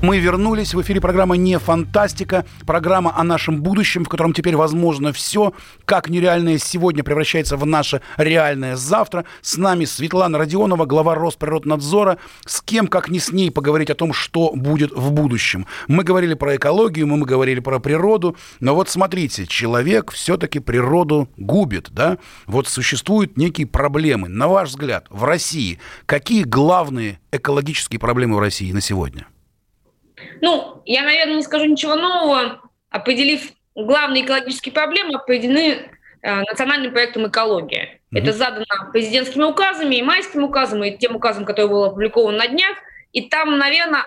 Мы 0.00 0.20
вернулись. 0.20 0.74
В 0.74 0.82
эфире 0.82 1.00
программа 1.00 1.36
«Не 1.36 1.58
фантастика». 1.58 2.46
Программа 2.64 3.18
о 3.18 3.24
нашем 3.24 3.62
будущем, 3.62 4.04
в 4.04 4.08
котором 4.08 4.32
теперь 4.32 4.54
возможно 4.54 5.12
все. 5.12 5.52
Как 5.84 6.08
нереальное 6.08 6.58
сегодня 6.58 7.02
превращается 7.02 7.56
в 7.56 7.66
наше 7.66 8.00
реальное 8.16 8.76
завтра. 8.76 9.24
С 9.42 9.56
нами 9.56 9.86
Светлана 9.86 10.38
Родионова, 10.38 10.86
глава 10.86 11.16
Росприроднадзора. 11.16 12.18
С 12.46 12.62
кем, 12.62 12.86
как 12.86 13.08
не 13.08 13.18
с 13.18 13.32
ней, 13.32 13.50
поговорить 13.50 13.90
о 13.90 13.96
том, 13.96 14.12
что 14.12 14.52
будет 14.54 14.92
в 14.92 15.10
будущем. 15.10 15.66
Мы 15.88 16.04
говорили 16.04 16.34
про 16.34 16.54
экологию, 16.54 17.08
мы 17.08 17.18
говорили 17.26 17.58
про 17.58 17.80
природу. 17.80 18.36
Но 18.60 18.76
вот 18.76 18.88
смотрите, 18.88 19.48
человек 19.48 20.12
все-таки 20.12 20.60
природу 20.60 21.28
губит, 21.36 21.88
да? 21.90 22.18
Вот 22.46 22.68
существуют 22.68 23.36
некие 23.36 23.66
проблемы. 23.66 24.28
На 24.28 24.46
ваш 24.46 24.68
взгляд, 24.68 25.06
в 25.10 25.24
России 25.24 25.80
какие 26.06 26.44
главные 26.44 27.18
экологические 27.32 27.98
проблемы 27.98 28.36
в 28.36 28.40
России 28.40 28.70
на 28.70 28.80
сегодня? 28.80 29.26
Ну, 30.40 30.82
я, 30.84 31.02
наверное, 31.02 31.36
не 31.36 31.42
скажу 31.42 31.66
ничего 31.66 31.96
нового. 31.96 32.60
Определив 32.90 33.52
главные 33.74 34.24
экологические 34.24 34.72
проблемы, 34.72 35.14
определены 35.14 35.90
э, 36.22 36.40
национальным 36.42 36.92
проектом 36.92 37.28
«Экология». 37.28 38.00
Mm-hmm. 38.10 38.18
Это 38.18 38.32
задано 38.32 38.66
президентскими 38.92 39.44
указами, 39.44 39.96
и 39.96 40.02
майским 40.02 40.44
указом, 40.44 40.82
и 40.84 40.96
тем 40.96 41.16
указом, 41.16 41.44
который 41.44 41.68
был 41.68 41.84
опубликован 41.84 42.36
на 42.36 42.48
днях. 42.48 42.76
И 43.12 43.28
там, 43.28 43.58
наверное, 43.58 44.04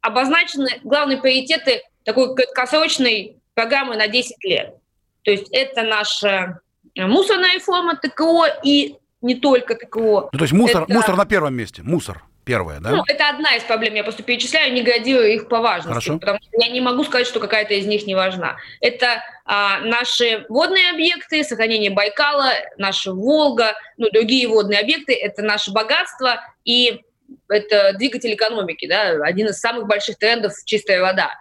обозначены 0.00 0.68
главные 0.82 1.18
приоритеты 1.18 1.82
такой 2.04 2.34
краткосрочной 2.34 3.36
программы 3.54 3.96
на 3.96 4.08
10 4.08 4.44
лет. 4.44 4.74
То 5.22 5.30
есть 5.30 5.48
это 5.50 5.82
наша 5.82 6.60
мусорная 6.94 7.54
реформа 7.54 7.96
ТКО 7.96 8.46
и 8.62 8.96
не 9.22 9.34
только 9.34 9.74
ТКО. 9.74 10.30
Ну, 10.32 10.38
то 10.38 10.44
есть 10.44 10.52
мусор, 10.52 10.84
это... 10.84 10.92
мусор 10.92 11.16
на 11.16 11.26
первом 11.26 11.54
месте, 11.54 11.82
мусор 11.82 12.22
первая, 12.46 12.78
да? 12.80 12.90
Ну, 12.90 13.02
это 13.06 13.28
одна 13.28 13.56
из 13.56 13.64
проблем. 13.64 13.94
Я 13.94 14.04
просто 14.04 14.22
перечисляю, 14.22 14.72
не 14.72 14.82
градирую 14.82 15.34
их 15.34 15.48
по 15.48 15.60
важности. 15.60 15.88
Хорошо. 15.88 16.18
Потому 16.18 16.38
что 16.38 16.50
я 16.52 16.68
не 16.68 16.80
могу 16.80 17.04
сказать, 17.04 17.26
что 17.26 17.40
какая-то 17.40 17.74
из 17.74 17.86
них 17.86 18.06
не 18.06 18.14
важна. 18.14 18.56
Это 18.80 19.22
а, 19.44 19.80
наши 19.80 20.46
водные 20.48 20.90
объекты, 20.90 21.42
сохранение 21.42 21.90
Байкала, 21.90 22.52
наша 22.78 23.12
Волга, 23.12 23.74
ну, 23.96 24.08
другие 24.10 24.46
водные 24.46 24.78
объекты. 24.78 25.12
Это 25.12 25.42
наше 25.42 25.72
богатство 25.72 26.40
и 26.64 27.02
это 27.48 27.92
двигатель 27.98 28.32
экономики, 28.32 28.86
да, 28.86 29.18
один 29.24 29.48
из 29.48 29.58
самых 29.58 29.88
больших 29.88 30.16
трендов– 30.16 30.52
чистая 30.64 31.00
вода. 31.00 31.32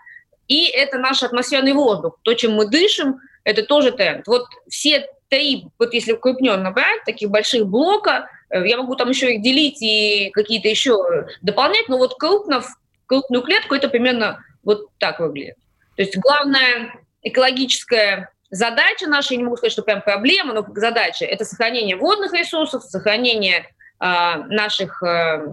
И 0.47 0.65
это 0.65 0.97
наш 0.97 1.21
атмосферный 1.21 1.73
воздух. 1.73 2.17
То, 2.23 2.33
чем 2.33 2.53
мы 2.53 2.67
дышим, 2.67 3.19
это 3.43 3.63
тоже 3.63 3.91
тренд. 3.91 4.25
Вот 4.25 4.47
все 4.67 5.07
три, 5.29 5.67
вот 5.77 5.93
если 5.93 6.13
крупненно 6.13 6.71
брать, 6.71 7.03
таких 7.05 7.29
больших 7.29 7.67
блока, 7.67 8.29
я 8.63 8.77
могу 8.77 8.95
там 8.95 9.09
еще 9.09 9.35
их 9.35 9.41
делить 9.41 9.81
и 9.81 10.29
какие-то 10.31 10.67
еще 10.67 11.27
дополнять, 11.41 11.89
но 11.89 11.97
вот 11.97 12.15
крупно, 12.15 12.63
крупную 13.05 13.43
клетку 13.43 13.75
это 13.75 13.89
примерно 13.89 14.43
вот 14.63 14.87
так 14.97 15.19
выглядит. 15.19 15.55
То 15.95 16.01
есть 16.01 16.17
главная 16.17 16.93
экологическая 17.21 18.31
задача 18.49 19.07
наша, 19.07 19.33
я 19.33 19.37
не 19.37 19.43
могу 19.43 19.57
сказать, 19.57 19.73
что 19.73 19.83
прям 19.83 20.01
проблема, 20.01 20.53
но 20.53 20.65
задача– 20.75 21.25
это 21.25 21.45
сохранение 21.45 21.95
водных 21.95 22.33
ресурсов, 22.33 22.83
сохранение 22.83 23.65
э, 23.99 24.35
наших 24.47 25.01
э, 25.03 25.45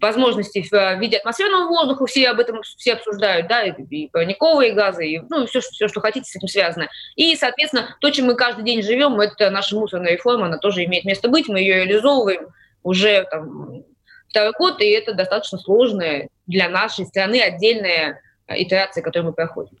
возможностей 0.00 0.62
в 0.62 0.98
виде 0.98 1.18
атмосферного 1.18 1.68
воздуха, 1.68 2.06
все 2.06 2.28
об 2.28 2.40
этом 2.40 2.62
все 2.62 2.94
обсуждают, 2.94 3.48
да, 3.48 3.64
и 3.64 4.08
парниковые 4.08 4.72
газы, 4.72 5.06
и, 5.06 5.20
ну, 5.28 5.46
все, 5.46 5.60
все, 5.60 5.88
что 5.88 6.00
хотите, 6.00 6.30
с 6.30 6.36
этим 6.36 6.48
связано. 6.48 6.88
И, 7.16 7.36
соответственно, 7.36 7.96
то, 8.00 8.10
чем 8.10 8.26
мы 8.26 8.34
каждый 8.34 8.64
день 8.64 8.82
живем, 8.82 9.20
это 9.20 9.50
наша 9.50 9.76
мусорная 9.76 10.12
реформа, 10.12 10.46
она 10.46 10.58
тоже 10.58 10.84
имеет 10.84 11.04
место 11.04 11.28
быть, 11.28 11.48
мы 11.48 11.60
ее 11.60 11.84
реализовываем 11.84 12.48
уже 12.82 13.26
там, 13.30 13.82
второй 14.28 14.52
год, 14.58 14.80
и 14.80 14.86
это 14.90 15.14
достаточно 15.14 15.58
сложная 15.58 16.28
для 16.46 16.68
нашей 16.68 17.06
страны 17.06 17.40
отдельная 17.40 18.20
итерация, 18.48 19.02
которую 19.02 19.30
мы 19.30 19.32
проходим. 19.32 19.78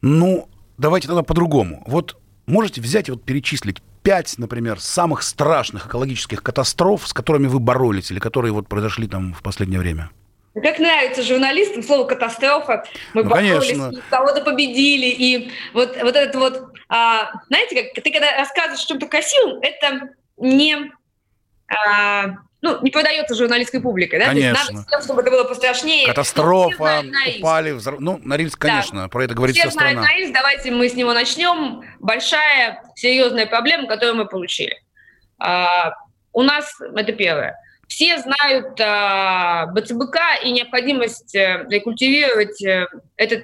Ну, 0.00 0.48
давайте 0.78 1.06
тогда 1.06 1.22
по-другому. 1.22 1.82
Вот 1.86 2.16
можете 2.46 2.80
взять 2.80 3.08
и 3.08 3.12
вот 3.12 3.22
перечислить 3.22 3.78
пять, 4.02 4.38
например, 4.38 4.80
самых 4.80 5.22
страшных 5.22 5.86
экологических 5.86 6.42
катастроф, 6.42 7.06
с 7.06 7.12
которыми 7.12 7.46
вы 7.46 7.60
боролись 7.60 8.10
или 8.10 8.18
которые 8.18 8.52
вот 8.52 8.68
произошли 8.68 9.06
там 9.08 9.34
в 9.34 9.42
последнее 9.42 9.80
время? 9.80 10.10
Как 10.54 10.78
нравится 10.78 11.22
журналистам 11.22 11.82
слово 11.82 12.06
«катастрофа». 12.06 12.84
Мы 13.14 13.24
ну, 13.24 13.30
боролись, 13.30 14.02
кого-то 14.10 14.42
победили. 14.44 15.06
И 15.06 15.50
вот, 15.72 15.96
вот 16.02 16.14
этот 16.14 16.34
вот... 16.34 16.74
А, 16.90 17.32
знаете, 17.48 17.90
как 17.94 18.04
ты 18.04 18.12
когда 18.12 18.36
рассказываешь 18.36 18.84
о 18.84 18.88
чем-то 18.88 19.06
красивом, 19.06 19.60
это 19.62 20.10
не... 20.36 20.92
А, 21.68 22.36
ну, 22.62 22.80
не 22.80 22.90
продается 22.90 23.34
журналистской 23.34 23.80
публикой, 23.80 24.20
да? 24.20 24.26
Конечно. 24.26 24.54
То 24.54 24.60
есть 24.60 24.72
надо 24.72 24.86
всем, 24.86 25.02
чтобы 25.02 25.22
это 25.22 25.30
было 25.32 25.44
пострашнее. 25.44 26.06
Катастрофа, 26.06 27.04
упали, 27.38 27.72
взрыв... 27.72 27.98
Ну, 27.98 28.20
Норильск, 28.22 28.58
конечно, 28.58 29.02
да. 29.02 29.08
про 29.08 29.24
это 29.24 29.34
говорит 29.34 29.56
Все 29.56 29.68
вся 29.68 29.72
страна. 29.72 30.02
Норильск, 30.02 30.32
давайте 30.32 30.70
мы 30.70 30.88
с 30.88 30.94
него 30.94 31.12
начнем. 31.12 31.82
Большая, 31.98 32.82
серьезная 32.94 33.46
проблема, 33.46 33.88
которую 33.88 34.16
мы 34.16 34.26
получили. 34.26 34.80
А, 35.38 35.92
у 36.32 36.42
нас, 36.42 36.80
это 36.94 37.12
первое, 37.12 37.58
все 37.88 38.16
знают 38.18 38.80
а, 38.80 39.66
БЦБК 39.66 40.16
и 40.44 40.52
необходимость 40.52 41.34
а, 41.34 41.66
рекультивировать 41.68 42.64
а, 42.64 42.86
этот 43.16 43.42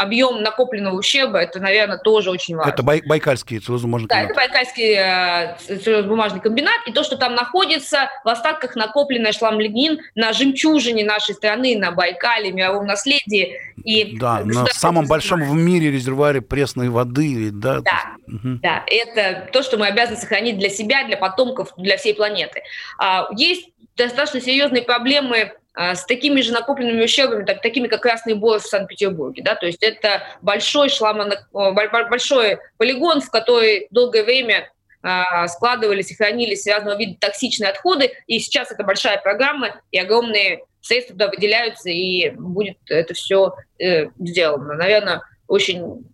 объем 0.00 0.42
накопленного 0.42 0.96
ущерба, 0.96 1.38
это, 1.38 1.60
наверное, 1.60 1.98
тоже 1.98 2.30
очень 2.30 2.56
важно. 2.56 2.70
Это 2.70 2.82
бай 2.82 3.02
байкальский 3.04 3.58
целлюлозно-бумажный 3.58 4.08
комбинат. 4.08 4.08
Да, 4.08 4.22
это 4.22 4.34
байкальский 4.34 4.94
э, 4.96 5.56
целлюлозно-бумажный 5.68 6.40
комбинат, 6.40 6.80
и 6.86 6.92
то, 6.92 7.04
что 7.04 7.18
там 7.18 7.34
находится, 7.34 8.08
в 8.24 8.28
остатках 8.28 8.76
накопленный 8.76 9.32
шлам-лигнин 9.32 10.00
на 10.14 10.32
жемчужине 10.32 11.04
нашей 11.04 11.34
страны, 11.34 11.76
на 11.76 11.92
Байкале, 11.92 12.50
мировом 12.50 12.86
наследии. 12.86 13.60
И 13.84 14.16
да, 14.18 14.40
на 14.42 14.64
самом 14.66 15.06
большом 15.06 15.42
в 15.42 15.54
мире 15.54 15.90
резервуаре 15.90 16.40
пресной 16.40 16.88
воды. 16.88 17.50
Да, 17.52 17.80
да, 17.80 18.16
угу. 18.26 18.58
да, 18.62 18.82
это 18.86 19.50
то, 19.52 19.62
что 19.62 19.76
мы 19.76 19.86
обязаны 19.86 20.16
сохранить 20.16 20.58
для 20.58 20.70
себя, 20.70 21.04
для 21.04 21.18
потомков, 21.18 21.74
для 21.76 21.98
всей 21.98 22.14
планеты. 22.14 22.62
А, 22.98 23.28
есть 23.36 23.68
достаточно 23.96 24.40
серьезные 24.40 24.82
проблемы 24.82 25.52
с 25.80 26.04
такими 26.04 26.40
же 26.42 26.52
накопленными 26.52 27.02
ущербами, 27.02 27.44
так, 27.44 27.62
такими 27.62 27.88
как 27.88 28.02
Красный 28.02 28.34
Бор 28.34 28.58
в 28.60 28.66
Санкт-Петербурге. 28.66 29.42
Да? 29.42 29.54
То 29.54 29.66
есть 29.66 29.82
это 29.82 30.22
большой, 30.42 30.90
шламо, 30.90 31.30
большой 31.52 32.58
полигон, 32.76 33.20
в 33.20 33.30
который 33.30 33.86
долгое 33.90 34.22
время 34.22 34.70
а, 35.02 35.48
складывались 35.48 36.10
и 36.10 36.14
хранились 36.14 36.66
разного 36.66 36.98
вида 36.98 37.16
токсичные 37.18 37.70
отходы. 37.70 38.12
И 38.26 38.38
сейчас 38.40 38.70
это 38.70 38.84
большая 38.84 39.18
программа, 39.18 39.80
и 39.90 39.98
огромные 39.98 40.64
средства 40.82 41.14
туда 41.14 41.28
выделяются, 41.28 41.88
и 41.88 42.30
будет 42.30 42.78
это 42.88 43.14
все 43.14 43.54
э, 43.78 44.08
сделано. 44.18 44.74
Наверное, 44.74 45.22
очень 45.46 46.04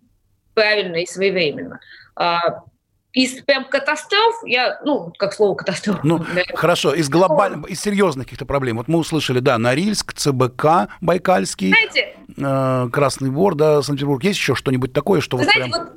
правильно 0.53 0.97
и 0.97 1.05
своевременно. 1.05 1.79
Из 3.17 3.41
прям 3.41 3.65
катастроф, 3.65 4.43
я, 4.45 4.79
ну, 4.85 5.11
как 5.17 5.33
слово 5.33 5.55
катастроф. 5.55 6.01
Ну, 6.03 6.23
хорошо, 6.53 6.93
из 6.93 7.09
глобальных, 7.09 7.67
из 7.67 7.81
серьезных 7.81 8.27
каких-то 8.27 8.45
проблем. 8.45 8.77
Вот 8.77 8.87
мы 8.87 8.99
услышали, 8.99 9.39
да, 9.39 9.57
Норильск, 9.57 10.13
ЦБК, 10.13 10.89
Байкальский, 11.01 11.69
Знаете, 11.69 12.15
э, 12.37 12.89
Красный 12.93 13.31
Бор, 13.31 13.55
да, 13.55 13.81
Санкт-Петербург. 13.81 14.23
Есть 14.23 14.37
еще 14.37 14.53
что-нибудь 14.53 14.93
такое, 14.93 15.21
что 15.21 15.35
вы 15.37 15.45
вот 15.45 15.51
знаете, 15.51 15.71
прям... 15.71 15.85
вот 15.85 15.93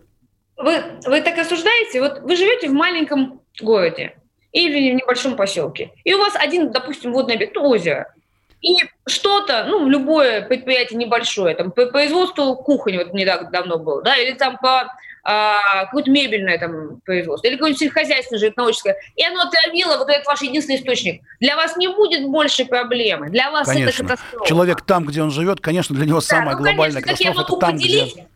вы, 0.57 0.83
вы 1.11 1.21
так 1.21 1.37
рассуждаете, 1.37 2.01
вот 2.01 2.21
вы 2.23 2.37
живете 2.37 2.71
в 2.71 2.73
маленьком 2.73 3.43
городе 3.61 4.17
или 4.53 4.93
в 4.93 4.95
небольшом 4.95 5.37
поселке, 5.37 5.93
и 6.05 6.15
у 6.15 6.19
вас 6.19 6.35
один, 6.37 6.73
допустим, 6.73 7.13
водный 7.13 7.35
объект, 7.35 7.55
ну, 7.55 7.69
озеро, 7.69 8.15
и 8.63 8.77
что-то, 9.07 9.67
ну, 9.69 9.87
любое 9.87 10.41
предприятие 10.41 10.99
небольшое, 10.99 11.55
там, 11.55 11.71
по 11.71 11.85
производству 11.85 12.57
кухни, 12.57 12.97
вот 12.97 13.13
не 13.13 13.27
так 13.27 13.51
давно 13.51 13.79
было, 13.79 14.01
да, 14.01 14.17
или 14.17 14.33
там 14.33 14.57
по 14.57 14.91
а, 15.23 15.85
какое-то 15.87 16.11
мебельное 16.11 16.59
там 16.59 17.01
производство, 17.05 17.47
или 17.47 17.57
какое-нибудь 17.57 17.81
сельскохозяйственное, 17.81 18.41
животноводческое, 18.41 18.97
и 19.17 19.25
оно 19.25 19.43
отравило 19.43 19.99
вот 19.99 20.09
этот 20.09 20.27
ваш 20.27 20.43
единственный 20.43 20.77
источник. 20.77 21.23
Для 21.41 21.57
вас 21.57 21.77
не 21.77 21.89
будет 21.89 22.27
больше 22.29 22.65
проблемы. 22.65 23.31
Для 23.31 23.51
вас 23.51 23.69
конечно. 23.69 24.03
это 24.03 24.03
катастрофа. 24.03 24.47
Человек 24.47 24.83
там, 24.83 25.05
где 25.05 25.23
он 25.23 25.31
живет, 25.31 25.61
конечно, 25.61 25.95
для 25.95 26.07
него 26.07 26.21
да, 26.21 26.27
самая 26.27 26.57
ну, 26.57 26.63
глобальная 26.63 27.03
конечно, 27.03 27.33
катастрофа. 27.33 27.53
это 27.53 27.61
там, 27.61 27.73
поделить, 27.73 28.15
где... 28.15 28.27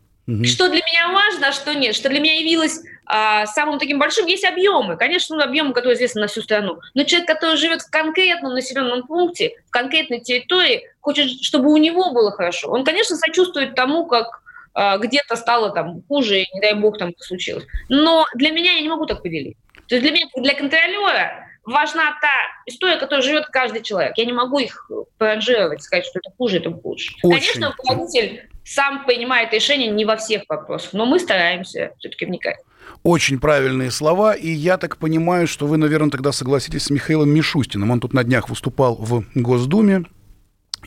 Что 0.47 0.69
для 0.69 0.81
меня 0.81 1.11
важно, 1.13 1.49
а 1.49 1.51
что 1.51 1.73
нет. 1.75 1.95
Что 1.95 2.09
для 2.09 2.19
меня 2.19 2.39
явилось 2.39 2.79
а, 3.05 3.45
самым 3.45 3.77
таким 3.77 3.99
большим, 3.99 4.25
есть 4.25 4.43
объемы. 4.43 4.97
Конечно, 4.97 5.35
ну, 5.35 5.43
объемы, 5.43 5.73
которые 5.73 5.95
известны 5.95 6.21
на 6.21 6.27
всю 6.27 6.41
страну. 6.41 6.79
Но 6.95 7.03
человек, 7.03 7.27
который 7.27 7.57
живет 7.57 7.83
в 7.83 7.91
конкретном 7.91 8.53
населенном 8.53 9.03
пункте, 9.05 9.53
в 9.67 9.71
конкретной 9.71 10.21
территории, 10.21 10.83
хочет, 11.01 11.29
чтобы 11.43 11.71
у 11.71 11.77
него 11.77 12.11
было 12.11 12.31
хорошо. 12.31 12.69
Он, 12.71 12.83
конечно, 12.83 13.15
сочувствует 13.15 13.75
тому, 13.75 14.07
как 14.07 14.41
где-то 14.75 15.35
стало 15.35 15.71
там 15.71 16.03
хуже, 16.07 16.41
и 16.41 16.47
не 16.53 16.61
дай 16.61 16.73
бог 16.73 16.97
там 16.97 17.13
случилось. 17.17 17.65
Но 17.89 18.25
для 18.35 18.51
меня 18.51 18.73
я 18.73 18.81
не 18.81 18.89
могу 18.89 19.05
так 19.05 19.23
поделить. 19.23 19.57
То 19.87 19.95
есть 19.95 20.03
для 20.03 20.11
меня, 20.11 20.25
для 20.35 20.53
контролера 20.53 21.47
важна 21.63 22.17
та 22.21 22.31
история, 22.65 22.97
которая 22.97 23.23
живет 23.23 23.45
каждый 23.47 23.81
человек. 23.81 24.17
Я 24.17 24.25
не 24.25 24.33
могу 24.33 24.59
их 24.59 24.89
проранжировать, 25.17 25.81
сказать, 25.81 26.05
что 26.05 26.19
это 26.19 26.31
хуже, 26.37 26.57
это 26.57 26.71
хуже. 26.71 27.11
Очень. 27.23 27.39
Конечно, 27.39 27.67
руководитель 27.77 28.49
сам 28.63 29.05
принимает 29.05 29.53
решения 29.53 29.87
не 29.87 30.05
во 30.05 30.15
всех 30.17 30.43
вопросах, 30.49 30.93
но 30.93 31.05
мы 31.05 31.19
стараемся 31.19 31.93
все-таки 31.99 32.25
вникать. 32.25 32.57
Очень 33.03 33.39
правильные 33.39 33.91
слова, 33.91 34.33
и 34.33 34.49
я 34.49 34.77
так 34.77 34.97
понимаю, 34.97 35.47
что 35.47 35.67
вы, 35.67 35.77
наверное, 35.77 36.09
тогда 36.09 36.31
согласитесь 36.31 36.83
с 36.83 36.89
Михаилом 36.89 37.29
Мишустиным. 37.29 37.91
Он 37.91 37.99
тут 37.99 38.13
на 38.13 38.23
днях 38.23 38.49
выступал 38.49 38.95
в 38.95 39.23
Госдуме, 39.35 40.05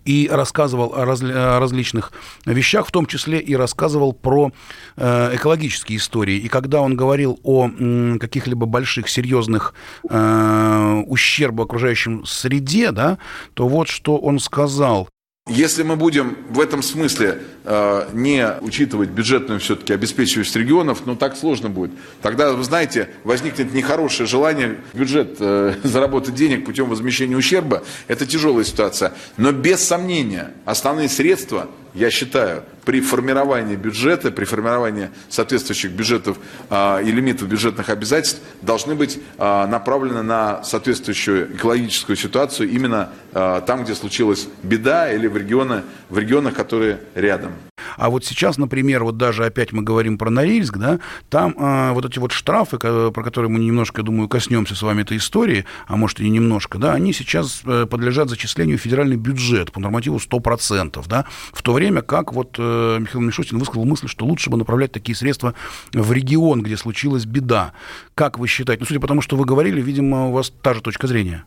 и 0.09 0.27
рассказывал 0.27 0.95
о, 0.95 1.05
разли- 1.05 1.35
о 1.35 1.61
различных 1.61 2.13
вещах, 2.47 2.87
в 2.87 2.91
том 2.91 3.05
числе 3.05 3.41
и 3.41 3.55
рассказывал 3.55 4.15
про 4.15 4.51
э, 4.97 5.37
экологические 5.37 5.99
истории. 5.99 6.37
И 6.37 6.49
когда 6.49 6.81
он 6.81 6.97
говорил 6.97 7.39
о 7.43 7.67
м, 7.67 8.19
каких-либо 8.19 8.65
больших, 8.65 9.11
серьезных 9.11 9.75
э, 10.09 11.03
ущербах 11.07 11.67
окружающем 11.67 12.25
среде, 12.25 12.91
да, 12.91 13.19
то 13.53 13.69
вот 13.69 13.89
что 13.89 14.17
он 14.17 14.39
сказал. 14.39 15.09
Если 15.49 15.83
мы 15.83 15.97
будем 15.97 16.37
в 16.51 16.61
этом 16.61 16.83
смысле 16.83 17.41
э, 17.65 18.09
не 18.13 18.47
учитывать 18.61 19.09
бюджетную 19.09 19.61
все-таки 19.61 19.95
обеспечиваемость 19.95 20.55
регионов, 20.57 21.03
ну 21.07 21.17
так 21.17 21.37
сложно 21.37 21.71
будет. 21.71 21.91
Тогда, 22.21 22.53
вы 22.53 22.63
знаете, 22.65 23.09
возникнет 23.25 23.73
нехорошее 23.73 24.27
желание 24.27 24.77
бюджет 24.93 25.37
э, 25.41 25.75
заработать 25.83 26.35
денег 26.35 26.67
путем 26.67 26.89
возмещения 26.91 27.37
ущерба. 27.37 27.83
Это 28.09 28.27
тяжелая 28.27 28.65
ситуация. 28.65 29.15
Но 29.39 29.53
без 29.53 29.83
сомнения, 29.83 30.53
основные 30.67 31.09
средства 31.09 31.69
я 31.99 32.11
считаю, 32.11 32.63
при 32.85 33.01
формировании 33.01 33.77
бюджета, 33.77 34.31
при 34.31 34.45
формировании 34.45 35.11
соответствующих 35.29 35.91
бюджетов 35.91 36.39
э, 36.71 37.03
и 37.05 37.11
лимитов 37.11 37.49
бюджетных 37.49 37.91
обязательств 37.91 38.41
должны 38.63 38.95
быть 38.95 39.19
э, 39.37 39.67
направлены 39.67 40.23
на 40.23 40.63
соответствующую 40.63 41.57
экологическую 41.57 42.17
ситуацию 42.17 42.71
именно 42.71 43.11
э, 43.33 43.63
там, 43.67 43.85
где 43.85 43.95
случилась 43.95 44.49
беда 44.63 45.13
или 45.13 45.27
в, 45.27 45.37
регионы, 45.37 45.83
в 46.09 46.19
регионах, 46.19 46.55
которые 46.55 47.01
рядом. 47.15 47.53
А 47.97 48.11
вот 48.11 48.25
сейчас, 48.25 48.59
например, 48.59 49.03
вот 49.03 49.17
даже 49.17 49.45
опять 49.45 49.73
мы 49.73 49.83
говорим 49.83 50.19
про 50.19 50.31
Норильск, 50.31 50.77
да, 50.79 51.01
там 51.31 51.55
э, 51.59 51.93
вот 51.93 52.05
эти 52.05 52.21
вот 52.21 52.31
штрафы, 52.31 52.79
про 52.79 53.23
которые 53.23 53.51
мы 53.51 53.59
немножко, 53.59 54.03
думаю, 54.03 54.29
коснемся 54.29 54.77
с 54.77 54.83
вами 54.83 55.03
этой 55.03 55.17
истории, 55.17 55.65
а 55.89 55.97
может 55.97 56.21
и 56.21 56.25
не 56.25 56.39
немножко, 56.39 56.79
да, 56.79 56.93
они 56.93 57.13
сейчас 57.13 57.63
э, 57.65 57.87
подлежат 57.91 58.29
зачислению 58.29 58.79
в 58.79 58.81
федеральный 58.81 59.17
бюджет 59.17 59.73
по 59.73 59.81
нормативу 59.81 60.19
100%, 60.19 61.05
да, 61.09 61.27
в 61.53 61.63
то 61.63 61.73
время 61.73 61.88
как 62.03 62.33
вот 62.33 62.57
э, 62.59 62.99
Михаил 63.01 63.21
Мишустин 63.23 63.59
высказал 63.59 63.85
мысль, 63.85 64.09
что 64.09 64.25
лучше 64.25 64.51
бы 64.51 64.57
направлять 64.57 64.93
такие 64.93 65.17
средства 65.17 65.55
в 65.93 66.13
регион, 66.13 66.63
где 66.63 66.77
случилась 66.77 67.25
беда. 67.25 67.73
Как 68.15 68.39
вы 68.39 68.49
считаете? 68.49 68.81
Ну, 68.81 68.87
судя 68.87 69.01
по 69.01 69.07
тому, 69.07 69.21
что 69.21 69.37
вы 69.37 69.45
говорили, 69.45 69.81
видимо, 69.81 70.29
у 70.29 70.33
вас 70.33 70.53
та 70.63 70.75
же 70.75 70.83
точка 70.83 71.07
зрения. 71.07 71.45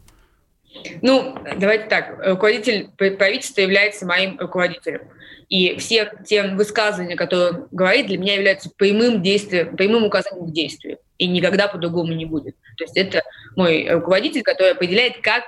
Ну, 1.01 1.37
давайте 1.57 1.85
так. 1.85 2.17
Руководитель 2.25 2.89
правительства 2.97 3.61
является 3.61 4.05
моим 4.05 4.39
руководителем. 4.39 5.01
И 5.49 5.75
все 5.77 6.11
те 6.25 6.43
высказывания, 6.43 7.17
которые 7.17 7.51
он 7.51 7.67
говорит, 7.71 8.07
для 8.07 8.17
меня 8.17 8.35
являются 8.35 8.69
прямым, 8.69 9.21
действием, 9.21 9.75
прямым 9.75 10.05
указанием 10.05 10.47
к 10.47 10.53
действию. 10.53 10.97
И 11.17 11.27
никогда 11.27 11.67
по-другому 11.67 12.13
не 12.13 12.25
будет. 12.25 12.55
То 12.77 12.85
есть 12.85 12.95
это 12.95 13.21
мой 13.57 13.87
руководитель, 13.89 14.43
который 14.43 14.71
определяет, 14.71 15.19
как 15.21 15.43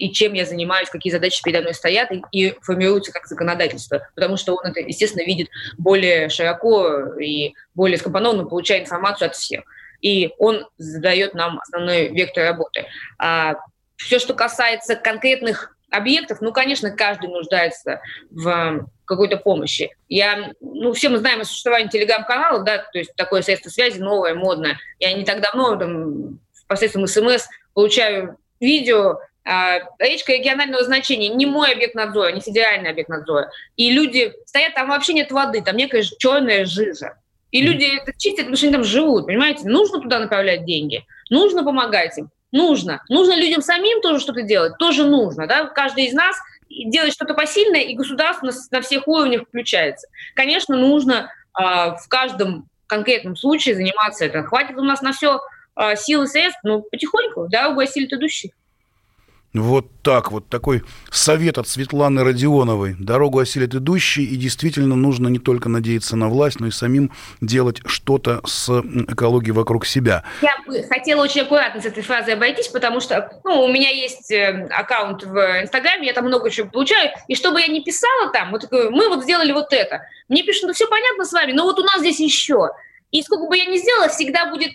и 0.00 0.10
чем 0.10 0.32
я 0.32 0.46
занимаюсь, 0.46 0.88
какие 0.88 1.12
задачи 1.12 1.42
передо 1.42 1.60
мной 1.60 1.74
стоят, 1.74 2.10
и, 2.10 2.22
и 2.32 2.54
формируются 2.62 3.12
как 3.12 3.26
законодательство. 3.26 4.08
Потому 4.14 4.38
что 4.38 4.54
он 4.54 4.64
это, 4.64 4.80
естественно, 4.80 5.24
видит 5.24 5.50
более 5.76 6.30
широко 6.30 7.14
и 7.20 7.52
более 7.74 7.98
скомпонованно, 7.98 8.46
получая 8.46 8.80
информацию 8.80 9.26
от 9.26 9.36
всех. 9.36 9.62
И 10.00 10.32
он 10.38 10.66
задает 10.78 11.34
нам 11.34 11.60
основной 11.60 12.08
вектор 12.08 12.44
работы. 12.44 12.86
А 13.18 13.56
все, 13.96 14.18
что 14.18 14.32
касается 14.32 14.96
конкретных 14.96 15.76
объектов, 15.90 16.40
ну, 16.40 16.50
конечно, 16.50 16.90
каждый 16.90 17.28
нуждается 17.28 18.00
в 18.30 18.86
какой-то 19.04 19.36
помощи. 19.36 19.94
Я, 20.08 20.52
ну, 20.60 20.94
все 20.94 21.10
мы 21.10 21.18
знаем 21.18 21.42
о 21.42 21.44
существовании 21.44 21.90
телеграм-каналов, 21.90 22.64
да, 22.64 22.78
то 22.78 22.98
есть 22.98 23.14
такое 23.16 23.42
средство 23.42 23.68
связи 23.68 23.98
новое, 24.00 24.34
модное. 24.34 24.78
Я 24.98 25.12
не 25.12 25.26
так 25.26 25.42
давно 25.42 25.76
там, 25.76 26.38
посредством 26.68 27.06
СМС 27.06 27.48
получаю 27.74 28.38
видео, 28.60 29.18
речка 29.44 30.32
регионального 30.32 30.84
значения, 30.84 31.28
не 31.28 31.46
мой 31.46 31.72
объект 31.72 31.94
надзора, 31.94 32.32
не 32.32 32.40
федеральный 32.40 32.90
объект 32.90 33.08
надзора. 33.08 33.50
И 33.76 33.90
люди 33.90 34.32
стоят, 34.46 34.74
там 34.74 34.88
вообще 34.88 35.12
нет 35.12 35.32
воды, 35.32 35.62
там 35.62 35.76
некая 35.76 36.02
черная 36.02 36.64
жижа. 36.64 37.16
И 37.50 37.62
люди 37.62 37.84
это 37.84 38.12
чистят, 38.16 38.46
потому 38.46 38.56
что 38.56 38.66
они 38.66 38.74
там 38.74 38.84
живут, 38.84 39.26
понимаете? 39.26 39.68
Нужно 39.68 40.00
туда 40.00 40.20
направлять 40.20 40.64
деньги, 40.64 41.04
нужно 41.30 41.64
помогать 41.64 42.16
им, 42.16 42.30
нужно. 42.52 43.02
Нужно 43.08 43.34
людям 43.34 43.60
самим 43.60 44.00
тоже 44.02 44.20
что-то 44.20 44.42
делать, 44.42 44.78
тоже 44.78 45.04
нужно, 45.04 45.46
да? 45.46 45.64
Каждый 45.66 46.04
из 46.04 46.12
нас 46.12 46.36
делать 46.68 47.12
что-то 47.12 47.34
посильное, 47.34 47.80
и 47.80 47.94
государство 47.94 48.46
на, 48.46 48.52
на 48.70 48.80
всех 48.82 49.08
уровнях 49.08 49.42
включается. 49.48 50.06
Конечно, 50.34 50.76
нужно 50.76 51.32
э, 51.58 51.62
в 51.62 52.06
каждом 52.08 52.68
конкретном 52.86 53.36
случае 53.36 53.74
заниматься 53.74 54.24
этим. 54.24 54.44
Хватит 54.44 54.76
у 54.76 54.84
нас 54.84 55.02
на 55.02 55.12
все 55.12 55.40
э, 55.76 55.96
сил 55.96 56.22
и 56.22 56.26
средств, 56.26 56.60
ну, 56.62 56.82
потихоньку, 56.82 57.48
да, 57.50 57.70
угостили 57.70 58.06
идущих. 58.06 58.52
Вот 59.52 59.86
так 60.02 60.30
вот, 60.30 60.48
такой 60.48 60.84
совет 61.10 61.58
от 61.58 61.66
Светланы 61.66 62.22
Родионовой. 62.22 62.94
Дорогу 62.96 63.40
осилит 63.40 63.74
идущий, 63.74 64.24
и 64.24 64.36
действительно 64.36 64.94
нужно 64.94 65.26
не 65.26 65.40
только 65.40 65.68
надеяться 65.68 66.14
на 66.14 66.28
власть, 66.28 66.60
но 66.60 66.68
и 66.68 66.70
самим 66.70 67.10
делать 67.40 67.80
что-то 67.84 68.42
с 68.46 68.70
экологией 68.70 69.52
вокруг 69.52 69.86
себя. 69.86 70.22
Я 70.40 70.56
бы 70.64 70.84
хотела 70.84 71.24
очень 71.24 71.40
аккуратно 71.40 71.80
с 71.80 71.84
этой 71.84 72.04
фразой 72.04 72.34
обойтись, 72.34 72.68
потому 72.68 73.00
что 73.00 73.40
ну, 73.42 73.64
у 73.64 73.68
меня 73.68 73.90
есть 73.90 74.30
э, 74.30 74.68
аккаунт 74.70 75.24
в 75.24 75.62
Инстаграме, 75.62 76.06
я 76.06 76.12
там 76.12 76.26
много 76.26 76.48
чего 76.48 76.68
получаю, 76.68 77.10
и 77.26 77.34
чтобы 77.34 77.60
я 77.60 77.66
не 77.66 77.82
писала 77.82 78.30
там, 78.32 78.52
вот 78.52 78.70
мы 78.70 79.08
вот 79.08 79.24
сделали 79.24 79.50
вот 79.50 79.72
это, 79.72 80.02
мне 80.28 80.44
пишут, 80.44 80.68
ну 80.68 80.72
все 80.74 80.86
понятно 80.86 81.24
с 81.24 81.32
вами, 81.32 81.50
но 81.52 81.64
вот 81.64 81.76
у 81.80 81.82
нас 81.82 81.98
здесь 81.98 82.20
еще. 82.20 82.68
И 83.10 83.20
сколько 83.22 83.48
бы 83.48 83.58
я 83.58 83.66
ни 83.66 83.78
сделала, 83.78 84.08
всегда 84.08 84.46
будет 84.46 84.70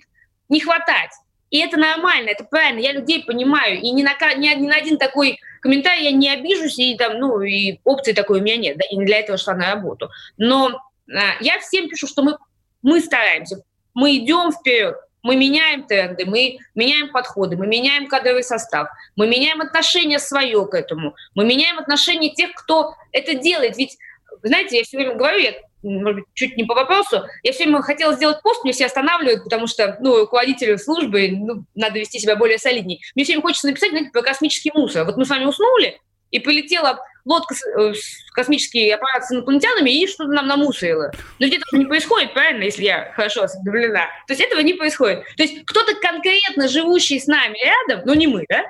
не 0.50 0.60
хватать. 0.60 1.12
И 1.50 1.60
это 1.60 1.78
нормально, 1.78 2.30
это 2.30 2.44
правильно, 2.44 2.80
я 2.80 2.92
людей 2.92 3.24
понимаю. 3.24 3.80
И 3.80 3.92
ни 3.92 4.04
на, 4.04 4.14
ни, 4.36 4.48
ни 4.56 4.68
на 4.68 4.76
один 4.76 4.98
такой 4.98 5.40
комментарий 5.62 6.06
я 6.06 6.12
не 6.12 6.30
обижусь, 6.30 6.78
и 6.80 6.98
там, 6.98 7.20
ну, 7.20 7.42
и 7.42 7.80
опции 7.84 8.14
такой 8.14 8.40
у 8.40 8.44
меня 8.44 8.58
нет, 8.58 8.78
да, 8.78 8.86
и 8.90 8.96
не 8.96 9.06
для 9.06 9.20
этого 9.20 9.38
шла 9.38 9.54
на 9.54 9.74
работу. 9.74 10.10
Но 10.38 10.82
а, 11.12 11.42
я 11.42 11.60
всем 11.60 11.88
пишу, 11.90 12.08
что 12.08 12.24
мы, 12.24 12.38
мы 12.82 13.00
стараемся, 13.00 13.64
мы 13.94 14.18
идем 14.18 14.52
вперед, 14.52 14.96
мы 15.22 15.36
меняем 15.36 15.88
тренды, 15.88 16.26
мы 16.26 16.60
меняем 16.76 17.12
подходы, 17.12 17.58
мы 17.58 17.66
меняем 17.66 18.08
кадровый 18.08 18.44
состав, 18.44 18.90
мы 19.16 19.28
меняем 19.28 19.62
отношение 19.62 20.20
свое 20.20 20.66
к 20.68 20.74
этому, 20.76 21.16
мы 21.34 21.46
меняем 21.46 21.80
отношение 21.80 22.32
тех, 22.34 22.54
кто 22.54 22.94
это 23.12 23.34
делает. 23.34 23.76
Ведь, 23.78 23.98
знаете, 24.44 24.78
я 24.78 24.84
все 24.84 24.98
время 24.98 25.16
говорю, 25.16 25.40
я 25.40 25.54
может 25.86 26.16
быть, 26.16 26.26
чуть 26.34 26.58
не 26.58 26.64
по 26.64 26.74
вопросу. 26.74 27.24
Я 27.44 27.52
все 27.52 27.64
время 27.64 27.82
хотела 27.82 28.14
сделать 28.14 28.42
пост, 28.42 28.64
мне 28.64 28.74
все 28.74 28.88
останавливают, 28.88 29.44
потому 29.44 29.68
что, 29.68 29.98
ну, 30.02 30.20
руководителю 30.20 30.78
службы, 30.78 31.30
ну, 31.32 31.66
надо 31.76 32.00
вести 32.00 32.20
себя 32.20 32.36
более 32.36 32.58
солидней. 32.58 33.02
Мне 33.16 33.24
все 33.24 33.34
время 33.34 33.44
хочется 33.44 33.68
написать, 33.68 33.92
знаете, 33.92 34.12
про 34.12 34.22
космический 34.22 34.72
мусор. 34.74 35.06
Вот 35.06 35.18
мы 35.18 35.26
с 35.26 35.30
вами 35.30 35.46
уснули, 35.46 36.00
и 36.32 36.40
полетела 36.40 37.00
лодка, 37.24 37.56
э, 37.56 37.94
космический 38.34 38.90
аппарат 38.92 39.26
с 39.26 39.32
инопланетянами, 39.32 39.90
и 39.90 40.08
что-то 40.08 40.32
нам 40.32 40.48
намусорило. 40.48 41.12
Но 41.40 41.46
ведь 41.46 41.56
этого 41.56 41.80
не 41.80 41.86
происходит, 41.86 42.34
правильно, 42.34 42.64
если 42.64 42.84
я 42.84 43.12
хорошо 43.14 43.44
осведомлена? 43.44 44.08
То 44.28 44.34
есть 44.34 44.42
этого 44.42 44.60
не 44.60 44.74
происходит. 44.74 45.24
То 45.38 45.44
есть 45.44 45.66
кто-то 45.66 45.96
конкретно 45.96 46.68
живущий 46.68 47.20
с 47.20 47.28
нами 47.28 47.58
рядом, 47.64 48.06
но 48.06 48.14
не 48.14 48.28
мы, 48.28 48.46
да? 48.50 48.64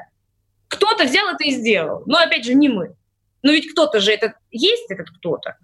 Кто-то 0.68 1.06
взял 1.06 1.28
это 1.28 1.44
и 1.44 1.52
сделал. 1.52 2.04
Но 2.06 2.18
опять 2.18 2.46
же, 2.46 2.54
не 2.54 2.70
мы. 2.70 2.96
Но 3.42 3.52
ведь 3.52 3.72
кто-то 3.72 4.00
же 4.00 4.12
этот 4.12 4.34
есть, 4.52 4.90
этот 4.90 5.10
кто-то. 5.10 5.58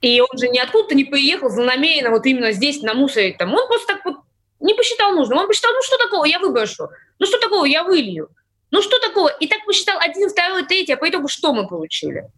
И 0.00 0.20
он 0.20 0.38
же 0.38 0.48
ниоткуда 0.48 0.94
не 0.94 1.04
приехал 1.04 1.50
злонамеренно 1.50 2.10
вот 2.10 2.24
именно 2.26 2.52
здесь 2.52 2.82
намусорить 2.82 3.36
там. 3.36 3.52
Он 3.52 3.66
просто 3.66 3.94
так 3.94 4.04
вот 4.04 4.16
не 4.60 4.74
посчитал 4.74 5.12
нужным. 5.12 5.38
Он 5.38 5.46
посчитал, 5.46 5.72
ну 5.72 5.82
что 5.82 5.98
такого, 5.98 6.24
я 6.24 6.38
выброшу. 6.38 6.88
Ну 7.18 7.26
что 7.26 7.38
такого, 7.38 7.64
я 7.66 7.84
вылью. 7.84 8.30
Ну 8.70 8.82
что 8.82 8.98
такого? 8.98 9.28
И 9.28 9.46
так 9.46 9.64
посчитал 9.66 9.98
один, 10.00 10.30
второй, 10.30 10.64
третий, 10.64 10.92
а 10.92 10.96
по 10.96 11.08
итогу 11.08 11.28
что 11.28 11.52
мы 11.52 11.66
получили? 11.66 12.28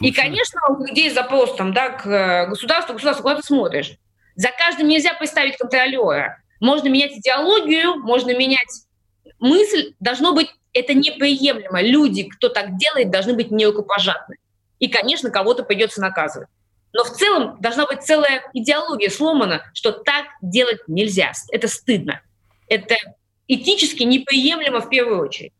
И, 0.00 0.12
конечно, 0.12 0.60
у 0.68 0.84
людей 0.84 1.10
запрос 1.10 1.54
там, 1.56 1.74
да, 1.74 1.90
к 1.90 2.06
э, 2.06 2.46
государству, 2.48 2.94
государству, 2.94 3.22
куда 3.22 3.36
ты 3.36 3.42
смотришь? 3.42 3.96
За 4.34 4.48
каждым 4.56 4.88
нельзя 4.88 5.12
поставить 5.12 5.58
контролера. 5.58 6.40
Можно 6.60 6.88
менять 6.88 7.12
идеологию, 7.12 7.96
можно 7.96 8.34
менять 8.34 8.86
мысль. 9.38 9.94
Должно 10.00 10.32
быть 10.32 10.48
это 10.72 10.94
неприемлемо. 10.94 11.82
Люди, 11.82 12.24
кто 12.24 12.48
так 12.48 12.78
делает, 12.78 13.10
должны 13.10 13.34
быть 13.34 13.50
нерукопожатны. 13.50 14.36
И, 14.78 14.88
конечно, 14.88 15.30
кого-то 15.30 15.64
придется 15.64 16.00
наказывать. 16.00 16.48
Но 16.92 17.04
в 17.04 17.10
целом 17.10 17.60
должна 17.60 17.86
быть 17.86 18.02
целая 18.02 18.42
идеология 18.52 19.10
сломана, 19.10 19.62
что 19.74 19.92
так 19.92 20.26
делать 20.42 20.80
нельзя. 20.88 21.32
Это 21.50 21.68
стыдно. 21.68 22.20
Это 22.68 22.96
этически 23.46 24.02
неприемлемо 24.02 24.80
в 24.80 24.88
первую 24.88 25.20
очередь. 25.20 25.52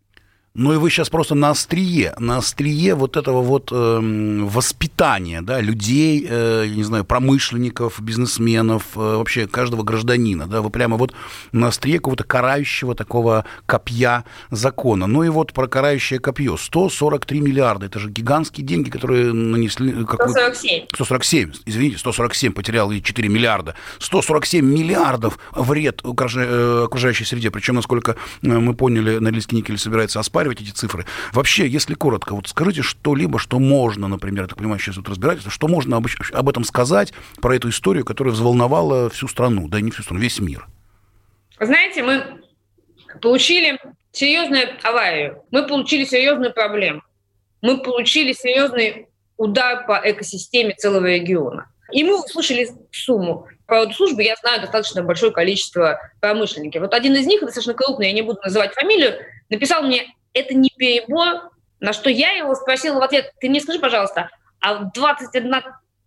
Ну 0.54 0.72
и 0.72 0.78
вы 0.78 0.90
сейчас 0.90 1.08
просто 1.08 1.36
на 1.36 1.50
острие, 1.50 2.12
на 2.18 2.38
острие 2.38 2.96
вот 2.96 3.16
этого 3.16 3.40
вот 3.40 3.70
э, 3.70 4.00
воспитания, 4.42 5.42
да, 5.42 5.60
людей, 5.60 6.26
э, 6.28 6.66
не 6.66 6.82
знаю, 6.82 7.04
промышленников, 7.04 8.00
бизнесменов, 8.00 8.82
э, 8.96 8.98
вообще 8.98 9.46
каждого 9.46 9.84
гражданина, 9.84 10.48
да, 10.48 10.60
вы 10.60 10.70
прямо 10.70 10.96
вот 10.96 11.14
на 11.52 11.68
острие 11.68 11.98
какого-то 11.98 12.24
карающего 12.24 12.96
такого 12.96 13.44
копья 13.66 14.24
закона. 14.50 15.06
Ну 15.06 15.22
и 15.22 15.28
вот 15.28 15.52
про 15.52 15.68
карающее 15.68 16.18
копье. 16.18 16.56
143 16.56 17.40
миллиарда, 17.40 17.86
это 17.86 18.00
же 18.00 18.10
гигантские 18.10 18.66
деньги, 18.66 18.90
которые 18.90 19.32
нанесли... 19.32 20.04
Как 20.04 20.28
147. 20.28 20.86
147, 20.92 21.52
извините, 21.64 21.98
147, 21.98 22.52
потерял 22.52 22.90
и 22.90 23.00
4 23.00 23.28
миллиарда. 23.28 23.76
147 24.00 24.66
миллиардов 24.66 25.38
вред 25.52 26.02
э, 26.02 26.84
окружающей 26.86 27.24
среде, 27.24 27.52
причем, 27.52 27.76
насколько 27.76 28.16
э, 28.42 28.48
мы 28.48 28.74
поняли, 28.74 29.18
Норильский 29.18 29.56
никель 29.56 29.78
собирается 29.78 30.18
оспаривать 30.18 30.39
оспаривать 30.40 30.62
эти 30.62 30.70
цифры. 30.70 31.04
Вообще, 31.32 31.66
если 31.66 31.94
коротко, 31.94 32.34
вот 32.34 32.48
скажите 32.48 32.82
что-либо, 32.82 33.38
что 33.38 33.58
можно, 33.58 34.08
например, 34.08 34.42
я 34.42 34.48
так 34.48 34.58
понимаю, 34.58 34.80
сейчас 34.80 34.96
вот 34.96 35.08
разбирательство, 35.08 35.52
что 35.52 35.68
можно 35.68 35.98
об, 35.98 36.06
об 36.32 36.48
этом 36.48 36.64
сказать, 36.64 37.12
про 37.42 37.54
эту 37.54 37.68
историю, 37.68 38.04
которая 38.04 38.32
взволновала 38.32 39.10
всю 39.10 39.28
страну, 39.28 39.68
да 39.68 39.78
и 39.78 39.82
не 39.82 39.90
всю 39.90 40.02
страну, 40.02 40.20
весь 40.20 40.38
мир. 40.40 40.66
Знаете, 41.60 42.02
мы 42.02 42.40
получили 43.20 43.78
серьезную 44.12 44.68
аварию, 44.82 45.42
мы 45.50 45.66
получили 45.66 46.04
серьезную 46.04 46.54
проблему, 46.54 47.02
мы 47.60 47.82
получили 47.82 48.32
серьезный 48.32 49.08
удар 49.36 49.86
по 49.86 50.00
экосистеме 50.02 50.74
целого 50.74 51.06
региона. 51.06 51.66
И 51.92 52.04
мы 52.04 52.22
услышали 52.22 52.70
сумму. 52.92 53.46
По 53.66 53.90
службы 53.92 54.22
я 54.22 54.36
знаю 54.36 54.60
достаточно 54.60 55.02
большое 55.02 55.32
количество 55.32 55.98
промышленников. 56.20 56.82
Вот 56.82 56.94
один 56.94 57.14
из 57.14 57.26
них, 57.26 57.40
достаточно 57.40 57.74
крупный, 57.74 58.06
я 58.06 58.12
не 58.12 58.22
буду 58.22 58.38
называть 58.42 58.72
фамилию, 58.74 59.14
написал 59.48 59.82
мне 59.82 60.06
это 60.32 60.54
не 60.54 60.70
перебор, 60.76 61.50
на 61.80 61.92
что 61.92 62.10
я 62.10 62.32
его 62.32 62.54
спросила 62.54 62.98
в 62.98 63.02
ответ, 63.02 63.32
ты 63.40 63.48
мне 63.48 63.60
скажи, 63.60 63.78
пожалуйста, 63.78 64.30
а 64.60 64.84
21 64.94 65.54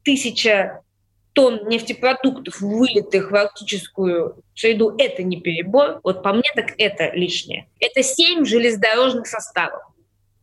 тысяча 0.04 0.82
тонн 1.34 1.68
нефтепродуктов, 1.68 2.62
вылитых 2.62 3.32
в 3.32 3.36
арктическую 3.36 4.44
среду, 4.54 4.96
это 4.98 5.24
не 5.24 5.42
перебор? 5.42 6.00
Вот 6.04 6.22
по 6.24 6.32
мне 6.32 6.50
так 6.56 6.74
это 6.78 7.12
лишнее. 7.12 7.68
Это 7.80 8.04
семь 8.04 8.46
железнодорожных 8.46 9.28
составов. 9.28 9.82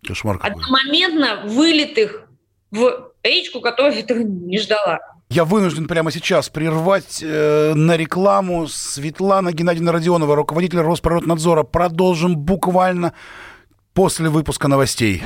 Кошмар 0.06 0.38
какой. 0.38 0.52
Одномоментно 0.52 1.42
вылитых 1.46 2.26
в 2.70 3.12
речку, 3.22 3.60
которая 3.60 3.98
этого 3.98 4.18
не 4.18 4.58
ждала. 4.58 4.98
Я 5.28 5.44
вынужден 5.44 5.86
прямо 5.86 6.10
сейчас 6.10 6.48
прервать 6.48 7.22
э, 7.22 7.72
на 7.74 7.96
рекламу. 7.96 8.66
Светлана 8.66 9.52
Геннадьевна 9.52 9.92
Родионова, 9.92 10.34
руководитель 10.34 10.80
Росприроднадзора. 10.80 11.62
Продолжим 11.62 12.36
буквально 12.36 13.14
после 13.94 14.28
выпуска 14.28 14.68
новостей. 14.68 15.22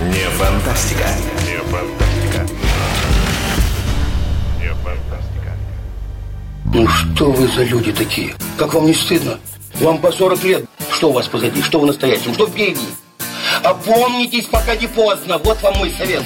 Не 0.00 0.28
фантастика. 0.36 1.08
Не 1.46 1.58
фантастика. 1.70 2.46
Не 4.60 4.74
фантастика. 4.82 5.56
Ну 6.64 6.88
что 6.88 7.30
вы 7.30 7.46
за 7.48 7.62
люди 7.64 7.92
такие? 7.92 8.34
Как 8.56 8.74
вам 8.74 8.86
не 8.86 8.94
стыдно? 8.94 9.38
Вам 9.74 9.98
по 9.98 10.10
40 10.10 10.44
лет. 10.44 10.64
Что 10.90 11.10
у 11.10 11.12
вас 11.12 11.28
позади? 11.28 11.62
Что 11.62 11.80
в 11.80 11.86
настоящем? 11.86 12.34
Что 12.34 12.46
впереди? 12.46 12.80
Опомнитесь, 13.62 14.46
пока 14.46 14.74
не 14.74 14.88
поздно. 14.88 15.38
Вот 15.38 15.62
вам 15.62 15.78
мой 15.78 15.92
совет. 15.96 16.24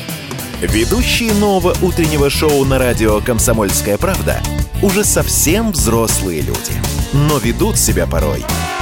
Ведущие 0.60 1.34
нового 1.34 1.76
утреннего 1.82 2.30
шоу 2.30 2.64
на 2.64 2.78
радио 2.78 3.20
«Комсомольская 3.20 3.98
правда» 3.98 4.40
уже 4.82 5.04
совсем 5.04 5.72
взрослые 5.72 6.40
люди. 6.40 6.72
Но 7.12 7.36
ведут 7.38 7.78
себя 7.78 8.06
порой– 8.06 8.42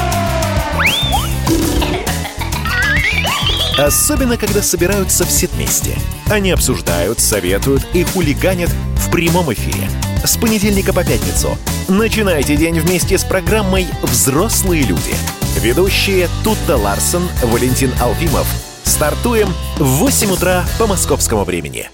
Особенно, 3.76 4.36
когда 4.36 4.62
собираются 4.62 5.24
все 5.24 5.48
вместе. 5.48 5.98
Они 6.30 6.52
обсуждают, 6.52 7.20
советуют 7.20 7.84
и 7.92 8.04
хулиганят 8.04 8.70
в 8.96 9.10
прямом 9.10 9.52
эфире. 9.52 9.88
С 10.24 10.36
понедельника 10.36 10.92
по 10.92 11.04
пятницу. 11.04 11.58
Начинайте 11.88 12.56
день 12.56 12.78
вместе 12.78 13.18
с 13.18 13.24
программой 13.24 13.86
«Взрослые 14.02 14.84
люди». 14.84 15.14
Ведущие 15.60 16.28
Тутта 16.42 16.76
Ларсон, 16.76 17.28
Валентин 17.42 17.92
Алфимов. 18.00 18.46
Стартуем 18.84 19.52
в 19.76 19.84
8 19.84 20.30
утра 20.30 20.64
по 20.78 20.86
московскому 20.86 21.44
времени. 21.44 21.90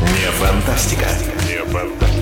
Не 0.00 0.30
фантастика. 0.38 1.08
Не 1.46 1.64
фантастика. 1.70 2.21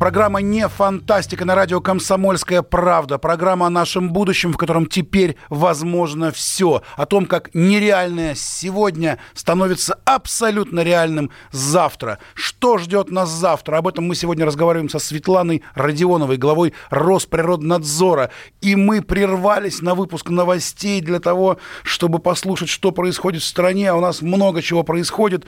Программа 0.00 0.40
«Не 0.40 0.66
фантастика» 0.66 1.44
на 1.44 1.54
радио 1.54 1.82
«Комсомольская 1.82 2.62
правда». 2.62 3.18
Программа 3.18 3.66
о 3.66 3.70
нашем 3.70 4.14
будущем, 4.14 4.54
в 4.54 4.56
котором 4.56 4.86
теперь 4.86 5.36
возможно 5.50 6.32
все. 6.32 6.82
О 6.96 7.04
том, 7.04 7.26
как 7.26 7.50
нереальное 7.52 8.34
сегодня 8.34 9.18
становится 9.34 10.00
абсолютно 10.06 10.80
реальным 10.80 11.30
завтра. 11.52 12.18
Что 12.32 12.78
ждет 12.78 13.10
нас 13.10 13.28
завтра? 13.28 13.76
Об 13.76 13.88
этом 13.88 14.06
мы 14.06 14.14
сегодня 14.14 14.46
разговариваем 14.46 14.88
со 14.88 14.98
Светланой 14.98 15.62
Родионовой, 15.74 16.38
главой 16.38 16.72
Росприроднадзора. 16.88 18.30
И 18.62 18.76
мы 18.76 19.02
прервались 19.02 19.82
на 19.82 19.94
выпуск 19.94 20.30
новостей 20.30 21.02
для 21.02 21.20
того, 21.20 21.58
чтобы 21.82 22.20
послушать, 22.20 22.70
что 22.70 22.90
происходит 22.90 23.42
в 23.42 23.46
стране. 23.46 23.90
А 23.90 23.96
у 23.96 24.00
нас 24.00 24.22
много 24.22 24.62
чего 24.62 24.82
происходит. 24.82 25.44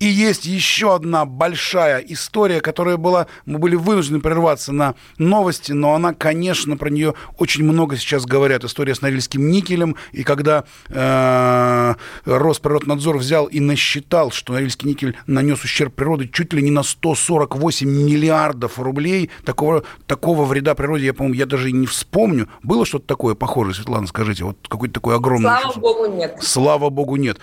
И 0.00 0.06
есть 0.06 0.46
еще 0.46 0.94
одна 0.94 1.26
большая 1.26 1.98
история, 1.98 2.62
которая 2.62 2.96
была... 2.96 3.26
Мы 3.44 3.58
были 3.58 3.76
вынуждены 3.76 4.20
прерваться 4.20 4.72
на 4.72 4.94
новости, 5.18 5.72
но 5.72 5.94
она, 5.94 6.14
конечно, 6.14 6.78
про 6.78 6.88
нее 6.88 7.12
очень 7.36 7.64
много 7.64 7.98
сейчас 7.98 8.24
говорят. 8.24 8.64
История 8.64 8.94
с 8.94 9.02
Норильским 9.02 9.50
никелем. 9.50 9.96
И 10.12 10.22
когда 10.22 10.64
э, 10.88 11.94
Росприроднадзор 12.24 13.18
взял 13.18 13.44
и 13.44 13.60
насчитал, 13.60 14.30
что 14.30 14.54
Норильский 14.54 14.88
никель 14.88 15.18
нанес 15.26 15.62
ущерб 15.62 15.94
природе 15.94 16.30
чуть 16.32 16.54
ли 16.54 16.62
не 16.62 16.70
на 16.70 16.82
148 16.82 17.86
миллиардов 17.86 18.78
рублей, 18.78 19.28
такого, 19.44 19.84
такого 20.06 20.46
вреда 20.46 20.74
природе, 20.74 21.04
я, 21.04 21.12
по-моему, 21.12 21.34
я 21.34 21.44
даже 21.44 21.68
и 21.68 21.72
не 21.72 21.86
вспомню. 21.86 22.48
Было 22.62 22.86
что-то 22.86 23.06
такое 23.06 23.34
похожее, 23.34 23.74
Светлана, 23.74 24.06
скажите? 24.06 24.44
Вот 24.44 24.56
какой-то 24.66 24.94
такой 24.94 25.16
огромный... 25.16 25.50
Слава 25.60 25.78
богу, 25.78 26.06
нет. 26.06 26.38
Слава 26.40 26.88
богу, 26.88 27.16
нет. 27.16 27.38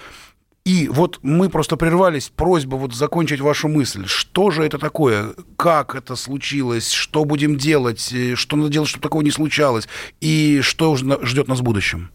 И 0.68 0.90
вот 0.90 1.20
мы 1.22 1.50
просто 1.50 1.78
прервались, 1.78 2.28
просьба 2.28 2.76
вот 2.76 2.94
закончить 2.94 3.40
вашу 3.40 3.70
мысль. 3.70 4.06
Что 4.06 4.52
же 4.52 4.66
это 4.66 4.78
такое? 4.78 5.30
Как 5.56 5.96
это 5.96 6.18
случилось? 6.18 6.92
Что 6.92 7.24
будем 7.24 7.56
делать? 7.56 8.12
Э, 8.12 8.36
что 8.36 8.58
надо 8.58 8.70
делать, 8.70 8.90
чтобы 8.90 9.02
такого 9.02 9.22
не 9.22 9.32
случалось? 9.32 9.88
И 10.20 10.60
что 10.60 10.98
ждет 10.98 11.48
нас 11.48 11.60
в 11.60 11.64
будущем? 11.64 12.12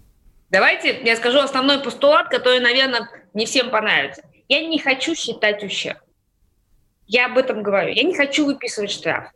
Давайте 0.50 1.00
я 1.02 1.16
скажу 1.16 1.38
основной 1.38 1.82
постулат, 1.82 2.28
который, 2.28 2.60
наверное, 2.60 3.08
не 3.32 3.46
всем 3.46 3.70
понравится. 3.70 4.22
Я 4.50 4.60
не 4.66 4.78
хочу 4.78 5.14
считать 5.14 5.64
ущерб. 5.64 6.00
Я 7.06 7.28
об 7.28 7.38
этом 7.38 7.62
говорю. 7.62 7.94
Я 7.94 8.02
не 8.02 8.14
хочу 8.14 8.44
выписывать 8.44 8.90
штраф. 8.90 9.32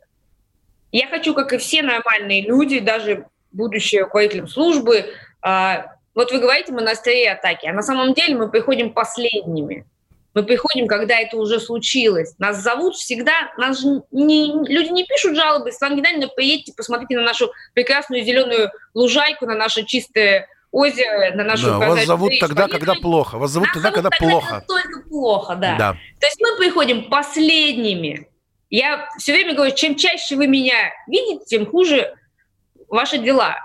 Я 0.91 1.07
хочу, 1.07 1.33
как 1.33 1.53
и 1.53 1.57
все 1.57 1.81
нормальные 1.81 2.43
люди, 2.43 2.77
даже 2.77 3.25
будущие 3.51 4.03
руководителем 4.03 4.47
службы, 4.47 5.11
а, 5.41 5.96
вот 6.17 6.31
вы 6.31 6.39
говорите, 6.39 6.71
мы 6.71 6.81
на 6.81 6.91
острие 6.91 7.31
атаки, 7.31 7.67
а 7.67 7.73
на 7.73 7.83
самом 7.83 8.15
деле 8.15 8.35
мы 8.35 8.49
приходим 8.49 8.91
последними. 8.91 9.85
Мы 10.33 10.41
приходим, 10.41 10.87
когда 10.87 11.19
это 11.19 11.37
уже 11.37 11.59
случилось. 11.59 12.33
Нас 12.39 12.57
зовут 12.57 12.95
всегда, 12.95 13.33
нас 13.55 13.79
же 13.79 14.01
не, 14.09 14.51
люди 14.67 14.89
не 14.89 15.05
пишут 15.05 15.35
жалобы. 15.35 15.71
Светлана 15.71 15.95
Геннадьевна, 15.95 16.27
поедьте, 16.35 16.73
посмотрите 16.75 17.17
на 17.17 17.21
нашу 17.21 17.51
прекрасную 17.75 18.23
зеленую 18.23 18.71
лужайку, 18.95 19.45
на 19.45 19.53
наше 19.53 19.85
чистое 19.85 20.47
озеро, 20.71 21.35
на 21.35 21.43
нашу... 21.43 21.67
Да, 21.67 21.77
вас 21.77 22.05
зовут 22.05 22.31
речь. 22.31 22.39
тогда, 22.39 22.63
Поехали. 22.63 22.79
когда 22.79 22.99
плохо. 22.99 23.37
Вас 23.37 23.51
зовут 23.51 23.67
нас 23.67 23.75
тогда, 23.75 23.91
когда 23.91 24.09
тогда, 24.09 24.27
плохо. 24.27 24.63
только 24.67 25.07
плохо, 25.07 25.55
да. 25.55 25.75
да. 25.77 25.91
То 26.19 26.25
есть 26.25 26.41
мы 26.41 26.57
приходим 26.57 27.09
последними. 27.11 28.27
Я 28.71 29.07
все 29.19 29.33
время 29.33 29.53
говорю, 29.53 29.75
чем 29.75 29.95
чаще 29.95 30.35
вы 30.35 30.47
меня 30.47 30.91
видите, 31.07 31.45
тем 31.45 31.67
хуже 31.67 32.15
ваши 32.87 33.19
дела. 33.19 33.55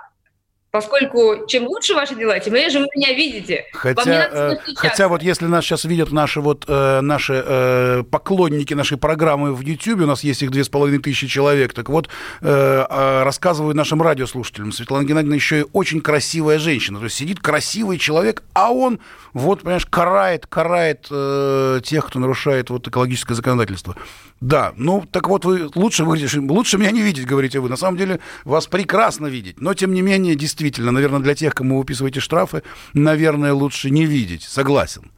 Поскольку 0.73 1.47
чем 1.49 1.67
лучше 1.67 1.93
ваши 1.93 2.15
дела, 2.15 2.41
тем 2.41 2.55
реже 2.55 2.79
вы 2.79 2.87
меня 2.97 3.13
видите. 3.13 3.67
Хотя, 3.75 4.29
э, 4.33 4.57
хотя 4.75 5.09
вот 5.09 5.23
если 5.23 5.45
нас 5.45 5.67
сейчас 5.67 5.85
видят 5.85 6.13
наши 6.13 6.41
вот 6.41 6.65
э, 6.67 7.03
наши 7.03 7.45
э, 7.47 8.03
поклонники 8.11 8.73
нашей 8.73 8.97
программы 8.97 9.55
в 9.55 9.61
YouTube, 9.61 10.01
у 10.01 10.07
нас 10.07 10.25
есть 10.25 10.43
их 10.43 10.51
две 10.51 10.65
с 10.65 10.71
половиной 10.71 11.03
тысячи 11.03 11.27
человек, 11.27 11.75
так 11.75 11.91
вот 11.91 12.09
э, 12.41 12.87
э, 12.89 13.23
рассказываю 13.23 13.77
нашим 13.77 14.01
радиослушателям, 14.01 14.73
Светлана 14.73 15.05
Геннадьевна 15.05 15.35
еще 15.35 15.61
и 15.61 15.67
очень 15.75 16.01
красивая 16.01 16.59
женщина, 16.59 17.01
то 17.01 17.05
есть 17.05 17.17
сидит 17.17 17.41
красивый 17.41 17.99
человек, 17.99 18.43
а 18.55 18.73
он 18.73 18.99
вот, 19.35 19.61
понимаешь, 19.61 19.85
карает, 19.85 20.47
карает 20.47 21.07
э, 21.11 21.81
тех, 21.85 22.07
кто 22.07 22.19
нарушает 22.19 22.71
вот 22.71 22.89
экологическое 22.89 23.35
законодательство. 23.35 23.95
Да, 24.43 24.73
ну 24.77 25.05
так 25.09 25.29
вот 25.29 25.45
вы 25.45 25.71
лучше 25.77 26.03
выглядите, 26.03 26.41
лучше 26.41 26.77
меня 26.77 26.91
не 26.91 27.01
видеть, 27.01 27.27
говорите 27.27 27.61
вы. 27.61 27.69
На 27.69 27.77
самом 27.77 27.97
деле 27.97 28.19
вас 28.43 28.67
прекрасно 28.67 29.29
видеть, 29.29 29.61
но 29.61 29.73
тем 29.73 29.95
не 29.95 30.03
менее, 30.03 30.35
действительно, 30.35 30.91
наверное, 30.91 31.21
для 31.21 31.37
тех, 31.37 31.55
кому 31.55 31.77
вы 31.77 31.83
выписываете 31.83 32.19
штрафы, 32.19 32.65
наверное, 32.93 33.53
лучше 33.53 33.89
не 33.91 34.05
видеть. 34.05 34.43
Согласен. 34.43 35.13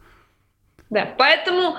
Да, 0.90 1.14
поэтому 1.16 1.78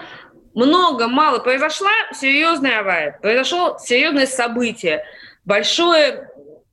много, 0.55 1.07
мало 1.07 1.37
произошла 1.37 1.91
серьезная 2.15 2.79
авария, 2.79 3.19
произошло 3.21 3.77
серьезное 3.79 4.25
событие. 4.25 5.05
Большое 5.45 6.31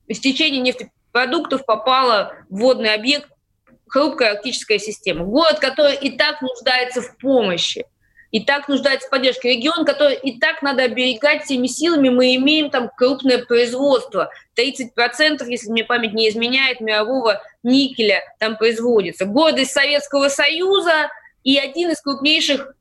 истечение 0.08 0.62
нефтепродуктов 0.62 1.66
попало 1.66 2.32
в 2.48 2.60
водный 2.60 2.94
объект, 2.94 3.28
хрупкая 3.88 4.36
арктическая 4.36 4.78
система. 4.78 5.26
Город, 5.26 5.58
который 5.58 5.96
и 5.96 6.16
так 6.16 6.40
нуждается 6.40 7.02
в 7.02 7.18
помощи 7.18 7.84
и 8.32 8.40
так 8.40 8.66
нуждается 8.66 9.06
в 9.06 9.10
поддержке. 9.10 9.50
Регион, 9.50 9.84
который 9.84 10.16
и 10.16 10.40
так 10.40 10.62
надо 10.62 10.84
оберегать 10.84 11.44
всеми 11.44 11.66
силами, 11.66 12.08
мы 12.08 12.34
имеем 12.36 12.70
там 12.70 12.90
крупное 12.96 13.44
производство. 13.44 14.30
30%, 14.56 15.44
если 15.46 15.70
мне 15.70 15.84
память 15.84 16.14
не 16.14 16.30
изменяет, 16.30 16.80
мирового 16.80 17.42
никеля 17.62 18.22
там 18.40 18.56
производится. 18.56 19.26
Гордость 19.26 19.72
Советского 19.72 20.28
Союза 20.28 21.10
и 21.44 21.58
один 21.58 21.90
из 21.90 22.00
крупнейших 22.00 22.74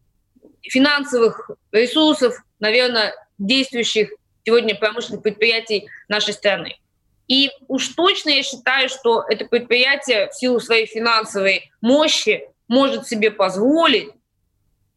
финансовых 0.62 1.52
ресурсов, 1.74 2.34
наверное, 2.60 3.14
действующих 3.38 4.10
сегодня 4.46 4.74
промышленных 4.74 5.22
предприятий 5.22 5.90
нашей 6.08 6.34
страны. 6.34 6.78
И 7.28 7.50
уж 7.68 7.90
точно 7.90 8.30
я 8.30 8.44
считаю, 8.44 8.88
что 8.88 9.26
это 9.28 9.46
предприятие 9.46 10.30
в 10.30 10.36
силу 10.36 10.62
своей 10.62 10.86
финансовой 10.86 11.72
мощи 11.82 12.48
может 12.70 13.06
себе 13.06 13.32
позволить 13.32 14.12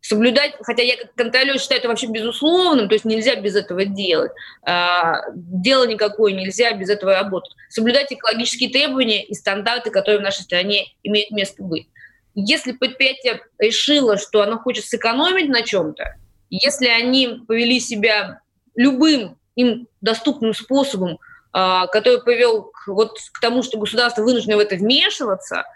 соблюдать, 0.04 0.52
хотя 0.60 0.82
я 0.82 0.98
как 0.98 1.14
контролер 1.14 1.58
считаю 1.58 1.80
это 1.80 1.88
вообще 1.88 2.08
безусловным, 2.08 2.88
то 2.88 2.94
есть 2.94 3.06
нельзя 3.06 3.36
без 3.36 3.56
этого 3.56 3.86
делать. 3.86 4.32
А, 4.62 5.22
дело 5.34 5.86
никакое 5.86 6.34
нельзя 6.34 6.72
без 6.72 6.90
этого 6.90 7.14
работать. 7.14 7.54
Соблюдать 7.70 8.12
экологические 8.12 8.68
требования 8.68 9.24
и 9.24 9.32
стандарты, 9.32 9.90
которые 9.90 10.20
в 10.20 10.22
нашей 10.22 10.42
стране 10.42 10.88
имеют 11.02 11.30
место 11.30 11.62
быть. 11.62 11.88
Если 12.34 12.72
предприятие 12.72 13.40
решило, 13.58 14.18
что 14.18 14.42
оно 14.42 14.58
хочет 14.58 14.84
сэкономить 14.84 15.48
на 15.48 15.62
чем-то, 15.62 16.16
если 16.50 16.88
они 16.88 17.40
повели 17.48 17.80
себя 17.80 18.40
любым 18.76 19.38
им 19.56 19.88
доступным 20.02 20.52
способом, 20.52 21.18
а, 21.54 21.86
который 21.86 22.22
привел 22.22 22.64
к, 22.64 22.88
вот, 22.88 23.16
к 23.32 23.40
тому, 23.40 23.62
что 23.62 23.78
государство 23.78 24.20
вынуждено 24.20 24.58
в 24.58 24.60
это 24.60 24.76
вмешиваться– 24.76 25.64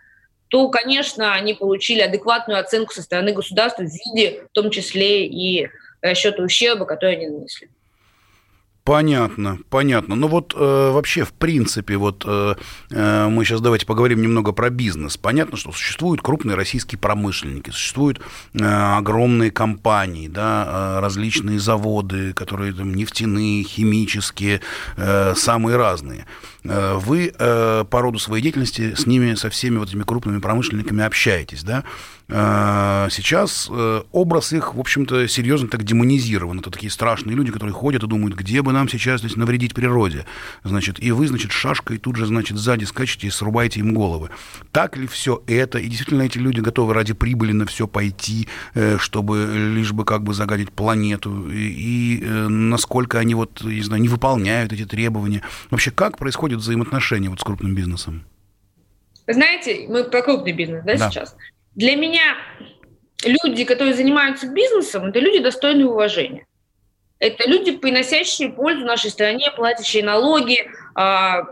то, 0.48 0.68
конечно, 0.68 1.34
они 1.34 1.54
получили 1.54 2.00
адекватную 2.00 2.60
оценку 2.60 2.92
со 2.94 3.02
стороны 3.02 3.32
государства 3.32 3.82
в 3.82 3.90
виде, 3.90 4.42
в 4.50 4.52
том 4.52 4.70
числе 4.70 5.26
и 5.26 5.68
расчета 6.00 6.42
ущерба, 6.42 6.84
который 6.84 7.16
они 7.16 7.28
нанесли. 7.28 7.68
Понятно, 8.88 9.58
понятно. 9.68 10.14
Ну 10.14 10.28
вот 10.28 10.54
э, 10.56 10.58
вообще, 10.58 11.24
в 11.24 11.34
принципе, 11.34 11.98
вот 11.98 12.24
э, 12.26 12.54
э, 12.90 13.28
мы 13.28 13.44
сейчас 13.44 13.60
давайте 13.60 13.84
поговорим 13.84 14.22
немного 14.22 14.52
про 14.52 14.70
бизнес. 14.70 15.18
Понятно, 15.18 15.58
что 15.58 15.72
существуют 15.72 16.22
крупные 16.22 16.56
российские 16.56 16.98
промышленники, 16.98 17.68
существуют 17.68 18.18
э, 18.54 18.64
огромные 18.64 19.50
компании, 19.50 20.26
да, 20.26 20.96
э, 20.96 21.00
различные 21.00 21.60
заводы, 21.60 22.32
которые 22.32 22.72
там 22.72 22.94
нефтяные, 22.94 23.62
химические, 23.62 24.62
э, 24.96 25.34
самые 25.36 25.76
разные. 25.76 26.24
Э, 26.68 26.98
вы 26.98 27.32
э, 27.36 27.84
по 27.88 28.02
роду 28.02 28.18
своей 28.18 28.42
деятельности 28.42 28.94
с 28.94 29.06
ними, 29.06 29.34
со 29.34 29.48
всеми 29.48 29.78
вот 29.78 29.88
этими 29.88 30.02
крупными 30.02 30.38
промышленниками 30.38 31.02
общаетесь, 31.02 31.62
да? 31.62 31.84
Э, 32.28 33.08
сейчас 33.10 33.70
образ 34.12 34.52
их, 34.52 34.74
в 34.74 34.80
общем-то, 34.80 35.26
серьезно 35.28 35.68
так 35.68 35.82
демонизирован. 35.82 36.60
Это 36.60 36.70
такие 36.70 36.90
страшные 36.90 37.34
люди, 37.34 37.50
которые 37.50 37.72
ходят 37.72 38.02
и 38.02 38.06
думают, 38.06 38.34
где 38.34 38.60
бы 38.60 38.72
нам 38.72 38.88
сейчас 38.88 39.20
здесь 39.20 39.36
навредить 39.36 39.74
природе. 39.74 40.26
Значит, 40.62 41.02
и 41.02 41.10
вы, 41.10 41.26
значит, 41.26 41.52
шашкой 41.52 41.96
тут 41.98 42.16
же, 42.16 42.26
значит, 42.26 42.58
сзади 42.58 42.84
скачете 42.84 43.28
и 43.28 43.30
срубаете 43.30 43.80
им 43.80 43.94
головы. 43.94 44.28
Так 44.72 44.96
ли 44.96 45.06
все 45.06 45.42
это? 45.46 45.78
И 45.78 45.86
действительно 45.86 46.22
эти 46.22 46.38
люди 46.38 46.60
готовы 46.60 46.92
ради 46.92 47.14
прибыли 47.14 47.52
на 47.52 47.66
все 47.66 47.86
пойти, 47.86 48.48
чтобы 48.98 49.72
лишь 49.74 49.92
бы 49.92 50.04
как 50.04 50.22
бы 50.22 50.34
загадить 50.34 50.70
планету? 50.70 51.50
И, 51.50 52.18
и 52.18 52.24
насколько 52.48 53.18
они 53.18 53.34
вот, 53.34 53.62
не 53.62 53.82
знаю, 53.82 54.02
не 54.02 54.08
выполняют 54.08 54.72
эти 54.72 54.84
требования? 54.84 55.42
Вообще, 55.70 55.90
как 55.90 56.18
происходит 56.18 56.57
взаимоотношения 56.60 57.28
вот 57.28 57.40
с 57.40 57.44
крупным 57.44 57.74
бизнесом? 57.74 58.24
Вы 59.26 59.34
знаете, 59.34 59.86
мы 59.88 60.04
про 60.04 60.22
крупный 60.22 60.52
бизнес, 60.52 60.84
да, 60.84 60.96
да. 60.96 61.10
сейчас? 61.10 61.36
Для 61.74 61.96
меня 61.96 62.36
люди, 63.24 63.64
которые 63.64 63.94
занимаются 63.94 64.48
бизнесом, 64.48 65.06
это 65.06 65.18
люди 65.18 65.42
достойные 65.42 65.86
уважения. 65.86 66.46
Это 67.18 67.48
люди, 67.48 67.72
приносящие 67.72 68.50
пользу 68.50 68.84
нашей 68.84 69.10
стране, 69.10 69.50
платящие 69.54 70.04
налоги, 70.04 70.70
а, 70.94 71.42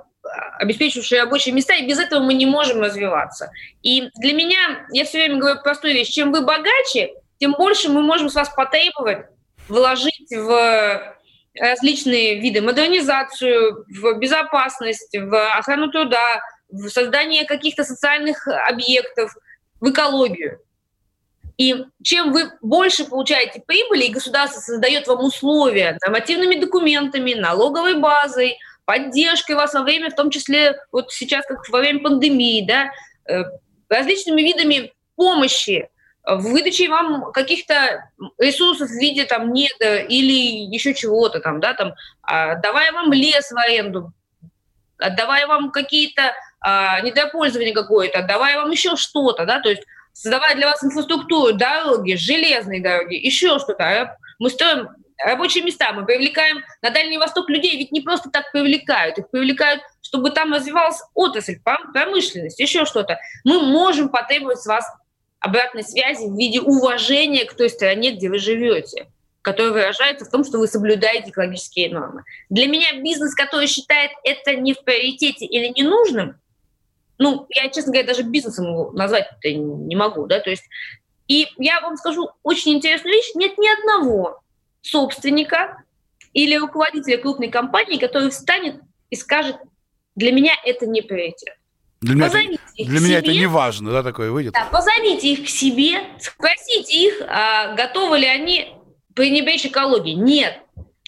обеспечивающие 0.59 1.21
рабочие 1.21 1.55
места, 1.55 1.75
и 1.75 1.87
без 1.87 1.99
этого 1.99 2.23
мы 2.23 2.35
не 2.35 2.47
можем 2.47 2.81
развиваться. 2.81 3.51
И 3.83 4.11
для 4.17 4.33
меня, 4.33 4.87
я 4.93 5.05
все 5.05 5.19
время 5.19 5.39
говорю 5.39 5.61
простую 5.63 5.95
вещь, 5.95 6.09
чем 6.09 6.33
вы 6.33 6.43
богаче, 6.43 7.15
тем 7.39 7.53
больше 7.53 7.89
мы 7.89 8.03
можем 8.03 8.29
с 8.29 8.35
вас 8.35 8.49
потребовать 8.49 9.27
вложить 9.69 10.31
в 10.31 11.16
различные 11.61 12.41
виды 12.41 12.61
модернизацию, 12.61 13.85
в 13.89 14.19
безопасность, 14.19 15.17
в 15.17 15.57
охрану 15.57 15.91
труда, 15.91 16.41
в 16.69 16.89
создание 16.89 17.45
каких-то 17.45 17.85
социальных 17.85 18.47
объектов, 18.49 19.35
в 19.81 19.91
экологию. 19.91 20.61
И 21.59 21.85
чем 22.03 22.33
вы 22.33 22.53
больше 22.61 23.05
получаете 23.05 23.63
прибыли, 23.67 24.05
и 24.05 24.13
государство 24.13 24.61
создает 24.61 25.07
вам 25.07 25.25
условия 25.25 25.99
нормативными 26.03 26.57
документами, 26.57 27.33
налоговой 27.33 27.99
базой, 27.99 28.59
поддержкой 28.85 29.57
вас 29.57 29.73
во 29.73 29.83
время, 29.83 30.11
в 30.11 30.15
том 30.15 30.31
числе 30.31 30.77
вот 30.93 31.13
сейчас, 31.13 31.47
как 31.47 31.67
во 31.71 31.81
время 31.81 32.01
пандемии, 32.01 32.67
да, 32.67 32.91
э, 33.29 33.43
различными 33.89 34.43
видами 34.43 34.93
помощи, 35.17 35.89
в 36.27 36.41
выдаче 36.41 36.89
вам 36.89 37.31
каких-то 37.33 38.11
ресурсов 38.39 38.89
в 38.89 38.99
виде 38.99 39.25
там 39.25 39.53
неда 39.53 40.01
или 40.01 40.67
еще 40.75 40.93
чего-то 40.93 41.41
там, 41.41 41.61
да, 41.61 41.75
там, 41.75 41.95
а, 42.23 42.57
давая 42.57 42.93
вам 42.93 43.13
лес 43.13 43.51
в 43.51 43.57
аренду, 43.57 44.13
отдавая 44.99 45.47
вам 45.47 45.71
какие-то 45.71 46.33
а, 46.61 47.01
недропользования 47.01 47.73
какое-то, 47.73 48.19
отдавая 48.19 48.57
вам 48.57 48.71
еще 48.73 48.97
что-то, 48.97 49.47
да, 49.47 49.61
то 49.61 49.69
есть 49.69 49.85
создавая 50.13 50.57
для 50.57 50.67
вас 50.67 50.83
инфраструктуру, 50.83 51.53
дороги, 51.53 52.15
железные 52.15 52.83
дороги, 52.83 53.15
еще 53.15 53.59
что-то. 53.61 54.19
Мы 54.41 54.51
строим 54.51 54.89
рабочие 55.25 55.63
места, 55.63 55.93
мы 55.93 56.05
привлекаем 56.05 56.65
на 56.83 56.91
Дальний 56.91 57.19
Восток 57.19 57.49
людей, 57.49 57.77
ведь 57.77 57.93
не 57.93 58.01
просто 58.01 58.31
так 58.31 58.51
привлекают, 58.51 59.19
их 59.19 59.31
привлекают, 59.31 59.81
чтобы 60.03 60.31
там 60.31 60.53
развивалась 60.53 61.01
отрасль, 61.15 61.61
промышленность, 61.93 62.59
еще 62.59 62.85
что-то. 62.85 63.19
Мы 63.45 63.61
можем 63.63 64.09
потребовать 64.09 64.61
с 64.61 64.67
вас 64.67 64.85
обратной 65.47 65.85
связи 65.85 66.27
в 66.27 66.37
виде 66.37 66.61
уважения 66.61 67.45
к 67.45 67.55
той 67.55 67.71
стране, 67.71 68.13
где 68.13 68.29
вы 68.29 68.39
живете 68.39 69.09
которое 69.47 69.71
выражается 69.71 70.25
в 70.25 70.29
том, 70.29 70.43
что 70.43 70.59
вы 70.59 70.67
соблюдаете 70.67 71.31
экологические 71.31 71.95
нормы. 71.95 72.25
Для 72.51 72.67
меня 72.67 73.01
бизнес, 73.01 73.33
который 73.33 73.69
считает 73.69 74.11
это 74.25 74.57
не 74.57 74.75
в 74.75 74.83
приоритете 74.83 75.47
или 75.47 75.69
ненужным, 75.69 76.41
ну, 77.19 77.47
я, 77.51 77.69
честно 77.69 77.93
говоря, 77.93 78.09
даже 78.09 78.25
бизнесом 78.25 78.67
его 78.67 78.91
назвать 78.91 79.29
не 79.45 79.95
могу, 79.95 80.27
да, 80.27 80.41
то 80.41 80.51
есть, 80.51 80.65
и 81.29 81.47
я 81.59 81.81
вам 81.81 81.97
скажу 81.97 82.29
очень 82.43 82.73
интересную 82.73 83.15
вещь, 83.15 83.37
нет 83.37 83.57
ни 83.57 83.69
одного 83.69 84.41
собственника 84.83 85.85
или 86.33 86.57
руководителя 86.57 87.19
крупной 87.19 87.49
компании, 87.49 87.99
который 87.99 88.31
встанет 88.31 88.81
и 89.11 89.15
скажет, 89.15 89.57
для 90.17 90.33
меня 90.33 90.55
это 90.65 90.87
не 90.87 91.03
приоритет. 91.03 91.56
Для 92.07 92.15
меня, 92.15 92.27
позовите 92.27 92.61
их 92.77 92.89
для 92.89 93.01
меня 93.01 93.09
себе, 93.09 93.19
это 93.19 93.33
не 93.33 93.47
важно, 93.47 93.91
да, 93.91 94.03
такое 94.03 94.31
выйдет? 94.31 94.53
Да, 94.53 94.69
позовите 94.71 95.33
их 95.33 95.45
к 95.45 95.49
себе, 95.49 96.01
спросите 96.21 96.97
их, 96.97 97.23
а, 97.27 97.75
готовы 97.75 98.19
ли 98.19 98.27
они 98.27 98.75
пренебречь 99.15 99.67
экологией. 99.67 100.15
Нет. 100.15 100.61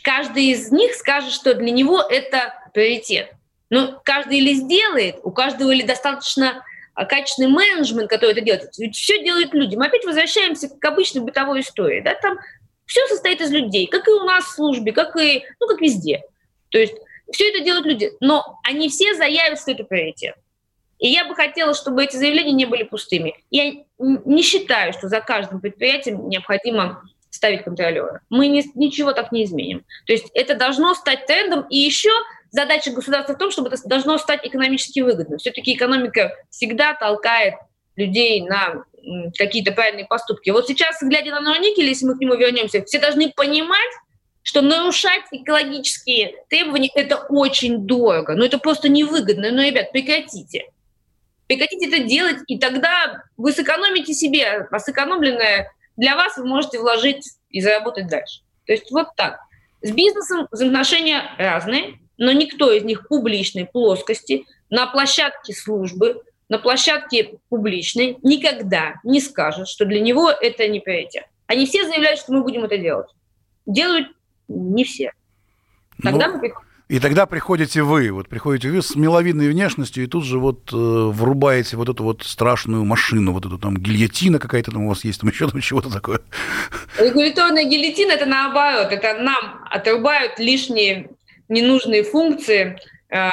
Каждый 0.03 0.47
из 0.47 0.73
них 0.73 0.95
скажет, 0.95 1.33
что 1.33 1.55
для 1.55 1.71
него 1.71 2.01
это 2.01 2.55
приоритет. 2.75 3.33
Но 3.71 4.01
каждый 4.05 4.39
или 4.39 4.55
сделает, 4.55 5.17
у 5.23 5.31
каждого 5.31 5.71
или 5.71 5.83
достаточно 5.83 6.65
а, 6.95 7.05
качественный 7.05 7.49
менеджмент, 7.49 8.11
который 8.11 8.33
это 8.33 8.41
делает. 8.41 8.71
Ведь 8.79 8.97
все 8.97 9.23
делают 9.23 9.55
люди. 9.55 9.77
Мы 9.77 9.87
опять 9.87 10.05
возвращаемся 10.05 10.69
к 10.69 10.85
обычной 10.85 11.23
бытовой 11.23 11.61
истории. 11.61 12.01
Да? 12.01 12.15
Там 12.15 12.39
все 12.87 13.07
состоит 13.07 13.41
из 13.41 13.51
людей, 13.51 13.87
как 13.87 14.09
и 14.09 14.11
у 14.11 14.25
нас 14.25 14.47
в 14.47 14.55
службе, 14.55 14.93
как 14.93 15.15
и, 15.17 15.45
ну, 15.61 15.69
как 15.69 15.81
везде. 15.81 16.23
То 16.71 16.79
есть 16.79 16.95
все 17.31 17.51
это 17.51 17.61
делают 17.61 17.87
люди, 17.87 18.11
но 18.21 18.59
они 18.65 18.89
все 18.89 19.15
заявят, 19.15 19.61
что 19.61 19.73
это 19.73 19.85
приоритет. 19.85 20.35
И 20.99 21.09
я 21.09 21.25
бы 21.25 21.35
хотела, 21.35 21.75
чтобы 21.75 22.05
эти 22.05 22.17
заявления 22.17 22.53
не 22.53 22.67
были 22.67 22.83
пустыми. 22.83 23.35
Я 23.51 23.73
не 23.99 24.43
считаю, 24.43 24.93
что 24.93 25.09
за 25.09 25.21
каждым 25.21 25.61
предприятием 25.61 26.29
необходимо 26.29 27.03
ставить 27.31 27.65
контролера. 27.65 28.21
Мы 28.31 28.49
не, 28.49 28.65
ничего 28.75 29.13
так 29.13 29.33
не 29.33 29.45
изменим. 29.45 29.85
То 30.07 30.13
есть 30.13 30.27
это 30.35 30.55
должно 30.55 30.95
стать 30.95 31.27
трендом. 31.27 31.67
И 31.69 31.77
еще 31.77 32.11
задача 32.51 32.91
государства 32.91 33.35
в 33.35 33.39
том, 33.39 33.51
чтобы 33.51 33.69
это 33.69 33.81
должно 33.87 34.19
стать 34.19 34.41
экономически 34.45 35.01
выгодно. 35.01 35.39
Все-таки 35.39 35.75
экономика 35.75 36.35
всегда 36.51 36.95
толкает 36.95 37.55
людей 37.97 38.43
на 38.43 38.85
какие-то 39.37 39.73
правильные 39.73 40.07
поступки. 40.07 40.51
Вот 40.51 40.67
сейчас, 40.67 40.97
глядя 41.03 41.31
на 41.31 41.41
Норникель, 41.41 41.85
если 41.85 42.07
мы 42.07 42.17
к 42.17 42.21
нему 42.21 42.35
вернемся, 42.35 42.85
все 42.85 42.99
должны 42.99 43.31
понимать, 43.31 43.93
что 44.43 44.63
нарушать 44.63 45.25
экологические 45.31 46.35
требования– 46.49 46.91
это 46.95 47.17
очень 47.29 47.87
дорого. 47.87 48.35
Но 48.35 48.45
это 48.45 48.59
просто 48.59 48.89
невыгодно. 48.89 49.51
Но, 49.51 49.63
ребят, 49.63 49.93
прекратите. 49.93 50.67
Прекратите 51.49 51.89
это 51.89 52.05
делать, 52.05 52.39
и 52.47 52.59
тогда 52.59 53.25
вы 53.37 53.53
сэкономите 53.53 54.13
себе, 54.13 54.69
а 54.71 54.79
сэкономленное 54.79 55.73
для 55.97 56.15
вас 56.15 56.37
вы 56.37 56.47
можете 56.47 56.79
вложить 56.79 57.25
и 57.49 57.61
заработать 57.61 58.07
дальше. 58.07 58.43
То 58.67 58.73
есть 58.73 58.91
вот 58.91 59.09
так. 59.17 59.41
С 59.81 59.91
бизнесом 59.91 60.47
взаимоотношения 60.51 61.23
разные, 61.39 61.99
но 62.19 62.33
никто 62.33 62.71
из 62.71 62.85
них 62.85 63.09
публичной 63.09 63.65
плоскости 63.65 64.45
на 64.69 64.87
площадке 64.87 65.55
службы, 65.55 66.23
на 66.51 66.59
площадке 66.59 67.39
публичной 67.49 68.19
никогда 68.23 69.01
не 69.03 69.21
скажет, 69.21 69.69
что 69.69 69.87
для 69.87 70.01
него 70.01 70.31
это 70.31 70.69
не 70.69 70.81
приоритет. 70.81 71.25
Они 71.47 71.65
все 71.65 71.85
заявляют, 71.85 72.21
что 72.21 72.33
мы 72.33 72.43
будем 72.43 72.65
это 72.65 72.77
делать. 72.77 73.09
Делают 73.65 74.09
не 74.49 74.85
все. 74.85 75.13
Тогда 76.03 76.29
ну, 76.29 76.35
мы 76.35 76.41
и 76.89 77.01
тогда 77.01 77.27
приходите 77.27 77.83
вы, 77.83 78.11
вот 78.11 78.29
приходите 78.29 78.71
вы 78.71 78.81
с 78.81 78.97
миловидной 78.97 79.51
внешностью, 79.51 80.05
и 80.05 80.07
тут 80.07 80.25
же 80.25 80.39
вот 80.39 80.73
э, 80.73 80.77
врубаете 80.77 81.77
вот 81.77 81.91
эту 81.91 82.03
вот 82.03 82.23
страшную 82.23 82.85
машину, 82.85 83.33
вот 83.33 83.45
эту 83.45 83.59
там 83.59 83.77
гильотина 83.77 84.39
какая-то 84.39 84.71
там 84.71 84.85
у 84.85 84.89
вас 84.89 85.05
есть, 85.05 85.21
там 85.21 85.29
еще 85.29 85.49
там 85.51 85.61
чего-то 85.61 85.93
такое. 85.93 86.21
Регуляторная 86.99 87.65
гильотина– 87.65 88.13
это 88.13 88.25
наоборот, 88.25 88.91
это 88.91 89.21
нам 89.23 89.67
отрубают 89.71 90.39
лишние 90.39 91.11
ненужные 91.51 92.05
функции, 92.05 92.79
э, 93.11 93.29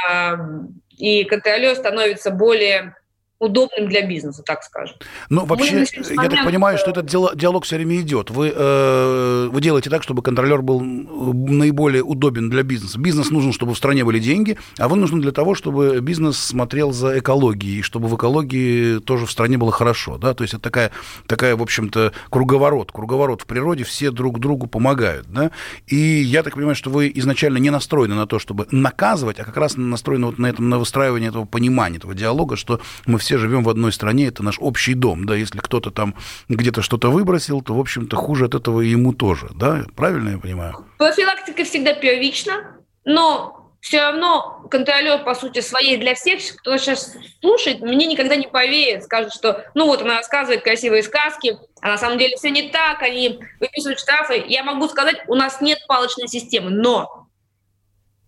и 0.97 1.23
контролер 1.23 1.75
становится 1.75 2.31
более 2.31 2.95
удобным 3.39 3.89
для 3.89 4.05
бизнеса, 4.05 4.43
так 4.43 4.63
скажем. 4.63 4.95
Ну, 5.29 5.45
вообще, 5.45 5.85
я 5.93 6.29
так 6.29 6.45
понимаю, 6.45 6.77
что 6.77 6.91
этот 6.91 7.05
диалог 7.05 7.65
все 7.65 7.75
время 7.75 7.99
идет. 7.99 8.29
Вы, 8.29 8.51
э, 8.55 9.49
вы 9.51 9.61
делаете 9.61 9.89
так, 9.89 10.03
чтобы 10.03 10.21
контролер 10.21 10.61
был 10.61 10.79
наиболее 10.79 12.01
удобен 12.01 12.49
для 12.49 12.63
бизнеса. 12.63 12.97
Бизнес 12.97 13.31
нужен, 13.31 13.51
чтобы 13.51 13.73
в 13.73 13.77
стране 13.77 14.05
были 14.05 14.19
деньги, 14.19 14.57
а 14.77 14.87
вы 14.87 14.95
нужны 14.95 15.21
для 15.21 15.33
того, 15.33 15.53
чтобы 15.53 15.99
бизнес 15.99 16.37
смотрел 16.37 16.93
за 16.93 17.19
экологией, 17.19 17.81
чтобы 17.81 18.07
в 18.07 18.15
экологии 18.15 18.99
тоже 18.99 19.25
в 19.25 19.31
стране 19.31 19.57
было 19.57 19.71
хорошо. 19.71 20.17
Да? 20.17 20.33
То 20.33 20.43
есть 20.43 20.53
это 20.53 20.63
такая, 20.63 20.91
такая 21.27 21.57
в 21.57 21.61
общем-то, 21.61 22.13
круговорот. 22.29 22.93
Круговорот 22.93 23.41
в 23.41 23.45
природе, 23.45 23.83
все 23.83 24.11
друг 24.11 24.39
другу 24.39 24.67
помогают. 24.67 25.27
Да? 25.27 25.51
И 25.87 25.97
я 25.97 26.41
так 26.41 26.55
понимаю, 26.55 26.75
что 26.75 26.89
вы 26.89 27.11
изначально 27.15 27.57
не 27.57 27.69
настроены 27.69 28.15
на 28.15 28.27
то, 28.27 28.39
чтобы 28.39 28.67
наказывать, 28.71 29.39
а 29.39 29.43
как 29.43 29.57
раз 29.57 29.75
настроены 29.75 30.27
вот 30.27 30.39
на 30.39 30.47
этом, 30.47 30.69
на 30.69 30.79
выстраивание 30.79 31.29
этого 31.29 31.43
понимания, 31.43 31.97
этого 31.97 32.13
диалога, 32.13 32.55
что 32.55 32.79
мы 33.05 33.19
все 33.19 33.24
живем 33.33 33.63
в 33.63 33.69
одной 33.69 33.91
стране, 33.91 34.27
это 34.27 34.43
наш 34.43 34.57
общий 34.59 34.93
дом, 34.93 35.25
да, 35.25 35.35
если 35.35 35.59
кто-то 35.59 35.91
там 35.91 36.15
где-то 36.47 36.81
что-то 36.81 37.09
выбросил, 37.09 37.61
то, 37.61 37.73
в 37.73 37.79
общем-то, 37.79 38.15
хуже 38.15 38.45
от 38.45 38.55
этого 38.55 38.81
и 38.81 38.89
ему 38.89 39.13
тоже, 39.13 39.49
да, 39.55 39.85
правильно 39.95 40.29
я 40.29 40.37
понимаю? 40.37 40.85
Профилактика 40.97 41.63
всегда 41.63 41.93
первична, 41.93 42.77
но 43.03 43.65
все 43.85 44.01
равно 44.01 44.65
контролер, 44.71 45.23
по 45.23 45.35
сути, 45.35 45.61
своей 45.61 45.97
для 45.97 46.15
всех, 46.15 46.39
кто 46.57 46.75
сейчас 46.77 47.15
слушает, 47.39 47.81
мне 47.81 48.07
никогда 48.07 48.35
не 48.35 48.47
поверит, 48.47 49.03
скажет, 49.03 49.31
что, 49.31 49.63
ну 49.75 49.85
вот, 49.85 50.01
она 50.01 50.17
рассказывает 50.17 50.63
красивые 50.63 51.03
сказки, 51.03 51.57
а 51.81 51.89
на 51.89 51.97
самом 51.99 52.17
деле 52.17 52.35
все 52.35 52.49
не 52.49 52.69
так, 52.69 53.03
они 53.03 53.39
выписывают 53.59 53.99
штрафы. 53.99 54.43
Я 54.47 54.63
могу 54.63 54.87
сказать, 54.87 55.17
у 55.27 55.35
нас 55.35 55.61
нет 55.61 55.77
палочной 55.87 56.27
системы, 56.27 56.71
но, 56.71 57.27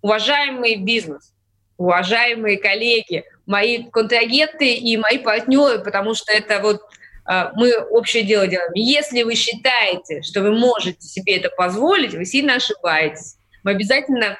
уважаемый 0.03 0.75
бизнес, 0.75 1.33
уважаемые 1.77 2.59
коллеги, 2.59 3.23
мои 3.47 3.89
контрагенты 3.89 4.73
и 4.73 4.97
мои 4.97 5.17
партнеры, 5.17 5.79
потому 5.79 6.13
что 6.13 6.31
это 6.31 6.59
вот 6.59 6.81
а, 7.25 7.51
мы 7.55 7.77
общее 7.77 8.23
дело 8.23 8.47
делаем. 8.47 8.71
Если 8.75 9.23
вы 9.23 9.35
считаете, 9.35 10.21
что 10.21 10.41
вы 10.41 10.51
можете 10.51 11.01
себе 11.01 11.37
это 11.37 11.49
позволить, 11.49 12.13
вы 12.13 12.25
сильно 12.25 12.55
ошибаетесь. 12.55 13.37
Мы 13.63 13.71
обязательно 13.71 14.37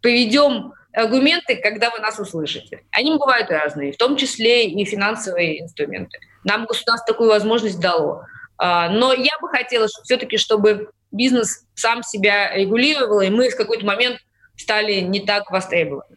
приведем 0.00 0.72
аргументы, 0.92 1.56
когда 1.56 1.90
вы 1.90 2.00
нас 2.00 2.18
услышите. 2.18 2.82
Они 2.90 3.16
бывают 3.16 3.50
разные, 3.50 3.92
в 3.92 3.96
том 3.96 4.16
числе 4.16 4.68
и 4.68 4.84
финансовые 4.84 5.62
инструменты. 5.62 6.18
Нам 6.44 6.66
государство 6.66 7.12
такую 7.12 7.30
возможность 7.30 7.80
дало. 7.80 8.24
А, 8.58 8.88
но 8.88 9.12
я 9.12 9.32
бы 9.40 9.48
хотела 9.48 9.88
чтобы 9.88 10.04
все-таки, 10.04 10.36
чтобы 10.36 10.90
бизнес 11.10 11.66
сам 11.74 12.02
себя 12.02 12.54
регулировал, 12.54 13.20
и 13.20 13.30
мы 13.30 13.48
в 13.48 13.56
какой-то 13.56 13.84
момент 13.86 14.18
стали 14.56 15.00
не 15.00 15.20
так 15.20 15.50
востребованы. 15.50 16.16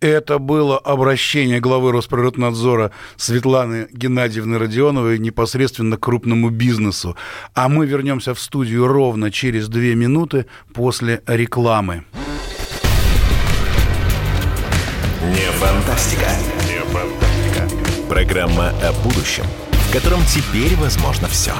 Это 0.00 0.38
было 0.38 0.78
обращение 0.78 1.58
главы 1.58 1.90
Росприроднадзора 1.90 2.92
Светланы 3.16 3.88
Геннадьевны 3.92 4.56
Родионовой 4.56 5.18
непосредственно 5.18 5.96
к 5.96 6.00
крупному 6.00 6.50
бизнесу. 6.50 7.16
А 7.54 7.68
мы 7.68 7.84
вернемся 7.84 8.32
в 8.32 8.40
студию 8.40 8.86
ровно 8.86 9.32
через 9.32 9.68
две 9.68 9.96
минуты 9.96 10.46
после 10.72 11.22
рекламы. 11.26 12.04
Не 15.20 15.50
фантастика. 15.58 16.30
Не 16.68 16.78
фантастика. 16.92 17.68
Программа 18.08 18.68
о 18.68 18.92
будущем, 19.02 19.44
в 19.72 19.92
котором 19.92 20.20
теперь 20.26 20.76
возможно 20.76 21.26
все. 21.26 21.54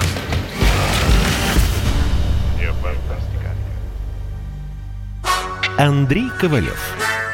Андрей 5.77 6.29
Ковалев. 6.41 6.95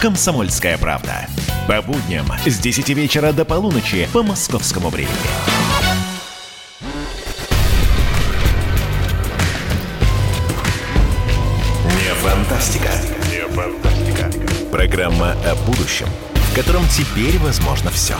«Комсомольская 0.00 0.78
правда». 0.78 1.26
По 1.66 1.82
будням 1.82 2.26
с 2.46 2.58
10 2.58 2.88
вечера 2.90 3.32
до 3.32 3.44
полуночи 3.44 4.08
по 4.12 4.22
московскому 4.22 4.88
времени. 4.88 5.14
Не 11.84 12.14
фантастика. 12.14 12.90
Не 13.30 13.46
фантастика. 13.54 14.30
Программа 14.70 15.32
о 15.44 15.54
будущем– 15.66 16.08
котором 16.58 16.88
теперь 16.88 17.38
возможно 17.38 17.88
все. 17.92 18.16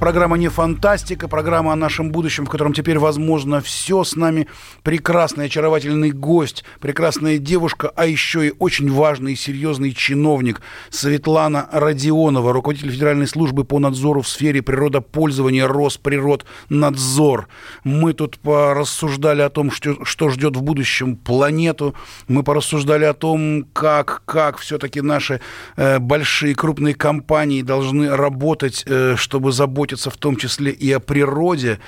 Программа 0.00 0.38
не 0.38 0.46
фантастика, 0.46 1.26
программа 1.26 1.72
о 1.72 1.76
нашем 1.76 2.12
будущем, 2.12 2.46
в 2.46 2.48
котором 2.48 2.72
теперь 2.72 3.00
возможно 3.00 3.60
все. 3.60 4.04
С 4.04 4.14
нами 4.14 4.46
прекрасный, 4.84 5.46
очаровательный 5.46 6.12
гость, 6.12 6.62
прекрасная 6.80 7.38
девушка, 7.38 7.92
а 7.96 8.06
еще 8.06 8.46
и 8.46 8.54
очень 8.60 8.92
важный 8.92 9.32
и 9.32 9.36
серьезный 9.36 9.92
чиновник 9.92 10.60
Светлана 10.90 11.68
Родионова, 11.72 12.52
руководитель 12.52 12.92
Федеральной 12.92 13.26
службы 13.26 13.64
по 13.64 13.80
надзору 13.80 14.22
в 14.22 14.28
сфере 14.28 14.62
природопользования 14.62 15.66
Росприроднадзор. 15.66 17.48
Мы 17.82 18.12
тут 18.12 18.38
порассуждали 18.38 19.42
о 19.42 19.50
том, 19.50 19.72
что, 19.72 20.04
что 20.04 20.30
ждет 20.30 20.56
в 20.56 20.62
будущем 20.62 21.16
планету. 21.16 21.96
Мы 22.28 22.44
порассуждали 22.44 23.04
о 23.04 23.14
том, 23.14 23.66
как, 23.72 24.22
как 24.26 24.58
все-таки 24.58 25.00
наши 25.00 25.40
э, 25.76 25.98
большие 25.98 26.54
крупные 26.54 26.94
компании 26.94 27.62
должны 27.62 28.14
работать, 28.14 28.84
э, 28.86 29.16
чтобы 29.16 29.50
заботиться 29.50 29.87
заботиться 29.88 30.10
в 30.10 30.16
том 30.16 30.36
числе 30.36 30.70
и 30.70 30.92
о 30.92 31.00
природе. 31.00 31.78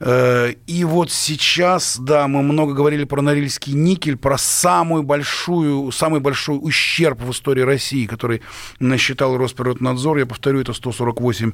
Э, 0.00 0.52
и 0.66 0.84
вот 0.84 1.10
сейчас, 1.10 1.98
да, 1.98 2.28
мы 2.28 2.42
много 2.42 2.74
говорили 2.74 3.04
про 3.04 3.22
Норильский 3.22 3.72
никель, 3.74 4.16
про 4.16 4.38
самую 4.38 5.02
большую, 5.02 5.90
самый 5.92 6.20
большой 6.20 6.58
ущерб 6.60 7.20
в 7.20 7.30
истории 7.30 7.62
России, 7.62 8.06
который 8.06 8.40
насчитал 8.80 9.36
Росприроднадзор. 9.36 10.18
Я 10.18 10.26
повторю, 10.26 10.60
это 10.60 10.72
148 10.72 11.52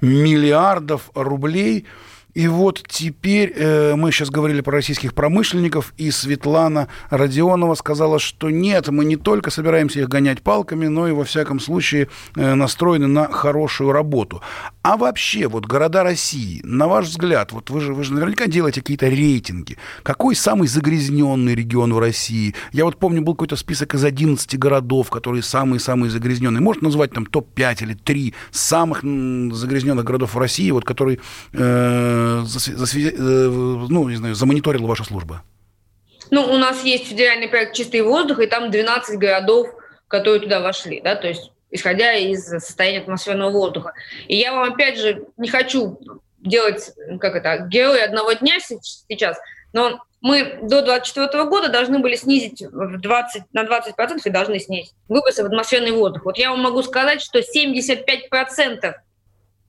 миллиардов 0.00 1.10
рублей. 1.14 1.86
И 2.36 2.48
вот 2.48 2.82
теперь 2.86 3.54
э, 3.56 3.94
мы 3.96 4.12
сейчас 4.12 4.28
говорили 4.28 4.60
про 4.60 4.72
российских 4.72 5.14
промышленников, 5.14 5.94
и 5.96 6.10
Светлана 6.10 6.88
Родионова 7.08 7.74
сказала, 7.76 8.18
что 8.18 8.50
нет, 8.50 8.88
мы 8.88 9.06
не 9.06 9.16
только 9.16 9.50
собираемся 9.50 10.00
их 10.00 10.10
гонять 10.10 10.42
палками, 10.42 10.86
но 10.86 11.08
и 11.08 11.12
во 11.12 11.24
всяком 11.24 11.60
случае 11.60 12.08
э, 12.34 12.54
настроены 12.54 13.06
на 13.06 13.28
хорошую 13.28 13.92
работу. 13.92 14.42
А 14.82 14.98
вообще, 14.98 15.48
вот 15.48 15.64
города 15.64 16.02
России, 16.02 16.60
на 16.62 16.88
ваш 16.88 17.06
взгляд, 17.06 17.52
вот 17.52 17.70
вы 17.70 17.80
же, 17.80 17.94
вы 17.94 18.04
же 18.04 18.12
наверняка 18.12 18.48
делаете 18.48 18.82
какие-то 18.82 19.08
рейтинги. 19.08 19.78
Какой 20.02 20.34
самый 20.34 20.68
загрязненный 20.68 21.54
регион 21.54 21.94
в 21.94 21.98
России? 21.98 22.54
Я 22.70 22.84
вот 22.84 22.98
помню, 22.98 23.22
был 23.22 23.32
какой-то 23.32 23.56
список 23.56 23.94
из 23.94 24.04
11 24.04 24.58
городов, 24.58 25.08
которые 25.08 25.42
самые-самые 25.42 26.10
загрязненные. 26.10 26.60
Может 26.60 26.82
назвать 26.82 27.12
там 27.12 27.24
топ-5 27.24 27.82
или 27.82 27.94
3 27.94 28.34
самых 28.50 29.00
загрязненных 29.02 30.04
городов 30.04 30.34
в 30.34 30.38
России, 30.38 30.70
вот 30.70 30.84
которые 30.84 31.18
э, 31.54 32.25
ну, 32.26 34.08
не 34.08 34.16
знаю, 34.16 34.34
замониторила 34.34 34.86
ваша 34.86 35.04
служба? 35.04 35.42
Ну, 36.30 36.42
у 36.42 36.56
нас 36.58 36.84
есть 36.84 37.08
федеральный 37.08 37.48
проект 37.48 37.74
«Чистый 37.74 38.02
воздух», 38.02 38.40
и 38.40 38.46
там 38.46 38.70
12 38.70 39.18
городов, 39.18 39.68
которые 40.08 40.40
туда 40.40 40.60
вошли, 40.60 41.00
да, 41.00 41.14
то 41.14 41.28
есть 41.28 41.52
исходя 41.70 42.14
из 42.14 42.44
состояния 42.44 43.00
атмосферного 43.00 43.50
воздуха. 43.50 43.92
И 44.28 44.36
я 44.36 44.52
вам, 44.52 44.72
опять 44.72 44.98
же, 44.98 45.26
не 45.36 45.48
хочу 45.48 45.98
делать, 46.38 46.92
как 47.20 47.34
это, 47.34 47.66
героя 47.68 48.04
одного 48.04 48.32
дня 48.32 48.58
сейчас, 48.60 49.36
но 49.72 50.00
мы 50.20 50.58
до 50.62 50.82
2024 50.82 51.44
года 51.44 51.68
должны 51.68 51.98
были 51.98 52.16
снизить 52.16 52.62
в 52.62 52.98
20, 53.00 53.42
на 53.52 53.64
20% 53.64 54.20
и 54.24 54.30
должны 54.30 54.58
снизить 54.58 54.94
выбросы 55.08 55.42
в 55.42 55.46
атмосферный 55.46 55.92
воздух. 55.92 56.24
Вот 56.24 56.38
я 56.38 56.50
вам 56.50 56.62
могу 56.62 56.82
сказать, 56.82 57.20
что 57.20 57.38
75% 57.38 58.94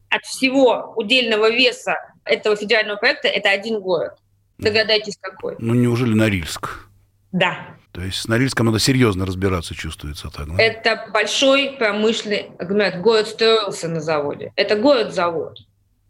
от 0.09 0.23
всего 0.23 0.93
удельного 0.95 1.51
веса 1.51 1.95
этого 2.27 2.55
федерального 2.55 2.97
проекта 2.97 3.27
это 3.27 3.49
один 3.49 3.79
город. 3.79 4.13
Догадайтесь, 4.57 5.17
какой. 5.21 5.55
Ну, 5.59 5.73
неужели 5.73 6.13
Норильск? 6.13 6.87
Да. 7.31 7.75
То 7.91 8.01
есть 8.01 8.21
с 8.21 8.27
Норильском 8.27 8.67
надо 8.67 8.79
серьезно 8.79 9.25
разбираться, 9.25 9.75
чувствуется 9.75 10.29
так. 10.29 10.47
Да? 10.47 10.61
Это 10.61 11.09
большой 11.11 11.75
промышленный 11.77 12.51
агломерат. 12.59 13.01
Город 13.01 13.27
строился 13.27 13.87
на 13.87 14.01
заводе. 14.01 14.51
Это 14.55 14.75
город-завод. 14.75 15.59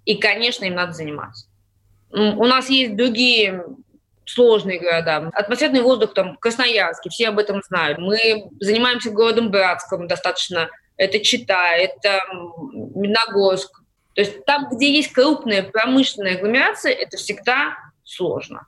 И, 0.06 0.16
конечно, 0.16 0.66
им 0.66 0.76
надо 0.76 0.94
заниматься. 0.94 1.48
У 2.12 2.46
нас 2.46 2.70
есть 2.70 2.96
другие 2.96 3.66
сложные 4.26 4.80
города. 4.80 5.30
Атмосферный 5.34 5.82
воздух 5.82 6.14
там 6.14 6.38
Красноярский, 6.38 7.10
все 7.10 7.30
об 7.30 7.40
этом 7.40 7.62
знают. 7.68 8.00
Мы 8.00 8.50
занимаемся 8.60 9.12
городом 9.12 9.52
Братском 9.52 10.08
достаточно. 10.08 10.70
Это 10.98 11.20
Чита, 11.20 11.74
это 11.76 12.20
Миногорск, 12.74 13.82
то 14.18 14.22
есть 14.24 14.46
там, 14.46 14.68
где 14.72 14.92
есть 14.92 15.14
крупная 15.14 15.62
промышленная 15.62 16.38
агломерация, 16.38 16.92
это 16.92 17.18
всегда 17.18 17.78
сложно. 18.04 18.66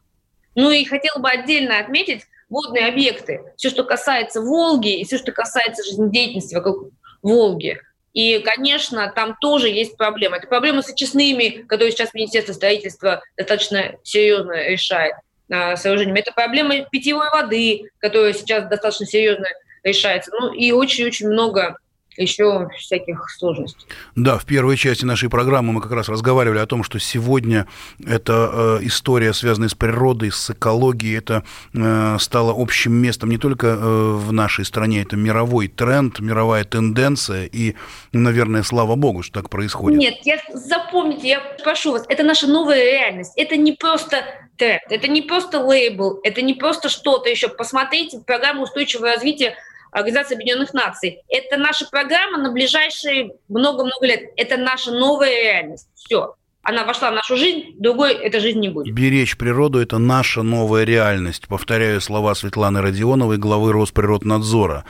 Ну 0.53 0.69
и 0.69 0.85
хотела 0.85 1.17
бы 1.17 1.27
отдельно 1.27 1.79
отметить 1.79 2.21
водные 2.49 2.85
объекты. 2.85 3.41
Все, 3.57 3.71
что 3.71 3.83
касается 3.83 4.41
Волги 4.41 4.99
и 4.99 5.05
все, 5.05 5.17
что 5.17 5.31
касается 5.31 5.83
жизнедеятельности 5.83 6.53
вокруг 6.53 6.91
Волги. 7.23 7.79
И, 8.13 8.37
конечно, 8.45 9.11
там 9.11 9.37
тоже 9.41 9.69
есть 9.69 9.97
проблемы. 9.97 10.37
Это 10.37 10.45
проблемы 10.45 10.83
с 10.83 10.89
очистными, 10.89 11.63
которые 11.63 11.93
сейчас 11.93 12.13
Министерство 12.13 12.53
строительства 12.53 13.23
достаточно 13.35 13.95
серьезно 14.03 14.51
решает 14.51 15.15
э, 15.49 15.75
сооружениями. 15.77 16.19
Это 16.19 16.31
проблемы 16.31 16.85
питьевой 16.91 17.31
воды, 17.31 17.89
которая 17.97 18.33
сейчас 18.33 18.69
достаточно 18.69 19.07
серьезно 19.07 19.47
решается. 19.81 20.29
Ну 20.39 20.53
и 20.53 20.71
очень-очень 20.71 21.27
много 21.27 21.79
еще 22.17 22.69
всяких 22.77 23.29
сложностей. 23.29 23.87
Да, 24.15 24.37
в 24.37 24.45
первой 24.45 24.77
части 24.77 25.05
нашей 25.05 25.29
программы 25.29 25.73
мы 25.73 25.81
как 25.81 25.91
раз 25.91 26.09
разговаривали 26.09 26.59
о 26.59 26.65
том, 26.65 26.83
что 26.83 26.99
сегодня 26.99 27.67
эта 28.05 28.79
э, 28.81 28.85
история, 28.85 29.33
связанная 29.33 29.69
с 29.69 29.75
природой, 29.75 30.31
с 30.31 30.49
экологией, 30.49 31.17
это 31.17 31.43
э, 31.73 32.17
стало 32.19 32.53
общим 32.55 32.93
местом 32.93 33.29
не 33.29 33.37
только 33.37 33.67
э, 33.67 33.77
в 33.79 34.31
нашей 34.31 34.65
стране, 34.65 35.01
это 35.01 35.15
мировой 35.15 35.67
тренд, 35.67 36.19
мировая 36.19 36.63
тенденция, 36.63 37.45
и, 37.45 37.75
наверное, 38.11 38.63
слава 38.63 38.95
богу, 38.95 39.23
что 39.23 39.41
так 39.41 39.49
происходит. 39.49 39.99
Нет, 39.99 40.15
я, 40.23 40.39
запомните, 40.53 41.27
я 41.27 41.39
прошу 41.63 41.93
вас, 41.93 42.05
это 42.09 42.23
наша 42.23 42.47
новая 42.47 42.83
реальность, 42.83 43.33
это 43.35 43.55
не 43.55 43.71
просто 43.73 44.23
тренд, 44.57 44.81
это 44.89 45.07
не 45.07 45.21
просто 45.21 45.59
лейбл, 45.59 46.19
это 46.23 46.41
не 46.41 46.53
просто 46.53 46.89
что-то 46.89 47.29
еще. 47.29 47.47
Посмотрите 47.47 48.19
программу 48.19 48.63
устойчивого 48.63 49.13
развития 49.13 49.55
Организации 49.91 50.35
Объединенных 50.35 50.73
Наций. 50.73 51.19
Это 51.27 51.57
наша 51.57 51.87
программа 51.89 52.37
на 52.37 52.51
ближайшие 52.51 53.31
много-много 53.47 54.05
лет. 54.05 54.31
Это 54.37 54.57
наша 54.57 54.91
новая 54.91 55.43
реальность. 55.43 55.87
Все. 55.95 56.35
Она 56.61 56.83
вошла 56.85 57.09
в 57.11 57.15
нашу 57.15 57.35
жизнь, 57.37 57.75
другой 57.79 58.13
эта 58.13 58.39
жизнь 58.39 58.59
не 58.59 58.69
будет. 58.69 58.93
Беречь 58.93 59.37
природу– 59.37 59.79
это 59.81 59.97
наша 59.97 60.43
новая 60.43 60.83
реальность. 60.83 61.47
Повторяю 61.47 62.01
слова 62.01 62.35
Светланы 62.35 62.81
Родионовой, 62.81 63.37
главы 63.37 63.71
Росприроднадзора. 63.71 64.85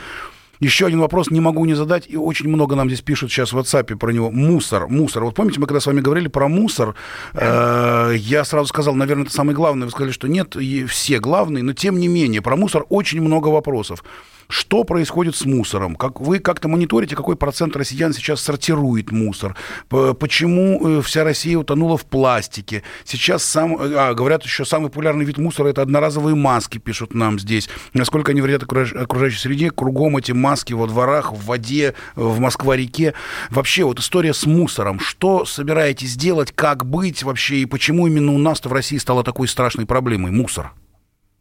Еще 0.60 0.88
один 0.88 1.00
вопрос 1.00 1.32
не 1.32 1.39
могу 1.39 1.64
не 1.64 1.74
задать, 1.74 2.04
и 2.10 2.18
очень 2.18 2.50
много 2.50 2.76
нам 2.76 2.89
здесь 2.89 3.02
пишут 3.02 3.32
сейчас 3.32 3.54
в 3.54 3.58
WhatsApp 3.58 3.95
про 3.95 4.12
него. 4.12 4.30
Мусор, 4.30 4.89
мусор. 4.89 5.24
Вот 5.24 5.36
помните, 5.36 5.60
мы 5.62 5.68
когда 5.68 5.80
с 5.80 5.86
вами 5.86 6.02
говорили 6.02 6.28
про 6.28 6.50
мусор, 6.50 6.95
э, 7.34 8.14
я 8.18 8.43
сразу 8.43 8.68
сказал, 8.68 8.93
наверное, 8.95 9.24
это 9.24 9.34
самое 9.34 9.56
главное. 9.56 9.86
Вы 9.86 9.91
сказали, 9.91 10.12
что 10.12 10.28
нет, 10.28 10.58
все 10.89 11.20
главные, 11.20 11.64
но 11.64 11.72
тем 11.72 11.97
не 11.97 12.10
менее, 12.10 12.41
про 12.41 12.58
мусор 12.58 12.86
очень 12.89 13.22
много 13.22 13.47
вопросов. 13.47 14.04
Что 14.52 14.84
происходит 14.84 15.36
с 15.36 15.45
мусором? 15.45 15.95
Как 15.95 16.20
вы 16.20 16.39
как-то 16.39 16.68
мониторите, 16.68 17.16
какой 17.16 17.36
процент 17.36 17.76
россиян 17.76 18.14
сейчас 18.14 18.41
сортирует 18.41 19.12
мусор? 19.12 19.56
Почему 19.89 20.97
э, 21.00 21.02
вся 21.04 21.24
Россия 21.24 21.56
утонула 21.56 21.97
в 21.97 22.06
пластике? 22.06 22.82
Сейчас 23.06 23.43
сам, 23.43 23.78
а, 23.80 24.16
говорят 24.16 24.43
еще, 24.43 24.66
самый 24.66 24.89
популярный 24.89 25.24
вид 25.24 25.38
мусора 25.38 25.68
это 25.68 25.84
одноразовые 25.84 26.36
маски, 26.36 26.80
пишут 26.80 27.14
нам 27.14 27.39
здесь. 27.39 27.70
Насколько 27.93 28.32
они 28.32 28.41
вредят 28.41 28.64
окружающей 28.64 29.38
среде, 29.38 29.70
кругом 29.70 30.18
эти 30.18 30.32
маски 30.32 30.74
во 30.74 30.88
дворах, 30.88 31.32
в 31.32 31.45
воде, 31.45 31.93
в 32.16 32.39
Москва-реке. 32.39 33.14
Вообще, 33.52 33.84
вот 33.84 34.00
история 34.00 34.34
с 34.34 34.47
мусором. 34.47 35.00
Что 35.00 35.45
собираетесь 35.45 36.16
делать, 36.16 36.52
как 36.54 36.88
быть 36.88 37.22
вообще, 37.22 37.58
и 37.58 37.66
почему 37.68 38.08
именно 38.08 38.34
у 38.34 38.39
нас-то 38.39 38.68
в 38.68 38.74
России 38.74 38.97
стало 38.97 39.24
такой 39.24 39.47
страшной 39.47 39.86
проблемой 39.86 40.32
мусор? 40.32 40.74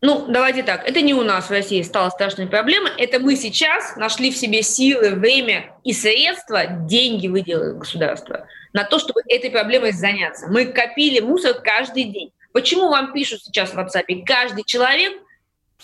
Ну, 0.00 0.26
давайте 0.28 0.62
так, 0.62 0.88
это 0.88 1.00
не 1.00 1.12
у 1.12 1.22
нас 1.22 1.46
в 1.46 1.50
России 1.50 1.82
стала 1.82 2.10
страшной 2.10 2.46
проблемой, 2.46 2.92
это 2.98 3.18
мы 3.18 3.34
сейчас 3.34 3.96
нашли 3.96 4.30
в 4.30 4.36
себе 4.36 4.62
силы, 4.62 5.10
время 5.10 5.72
и 5.82 5.92
средства, 5.92 6.66
деньги 6.66 7.26
выделили 7.26 7.76
государство 7.76 8.46
на 8.72 8.84
то, 8.84 9.00
чтобы 9.00 9.22
этой 9.26 9.50
проблемой 9.50 9.90
заняться. 9.92 10.46
Мы 10.48 10.66
копили 10.66 11.18
мусор 11.18 11.54
каждый 11.54 12.04
день. 12.04 12.30
Почему 12.52 12.90
вам 12.90 13.12
пишут 13.12 13.42
сейчас 13.42 13.70
в 13.70 13.78
WhatsApp? 13.78 14.22
Каждый 14.24 14.62
человек 14.64 15.14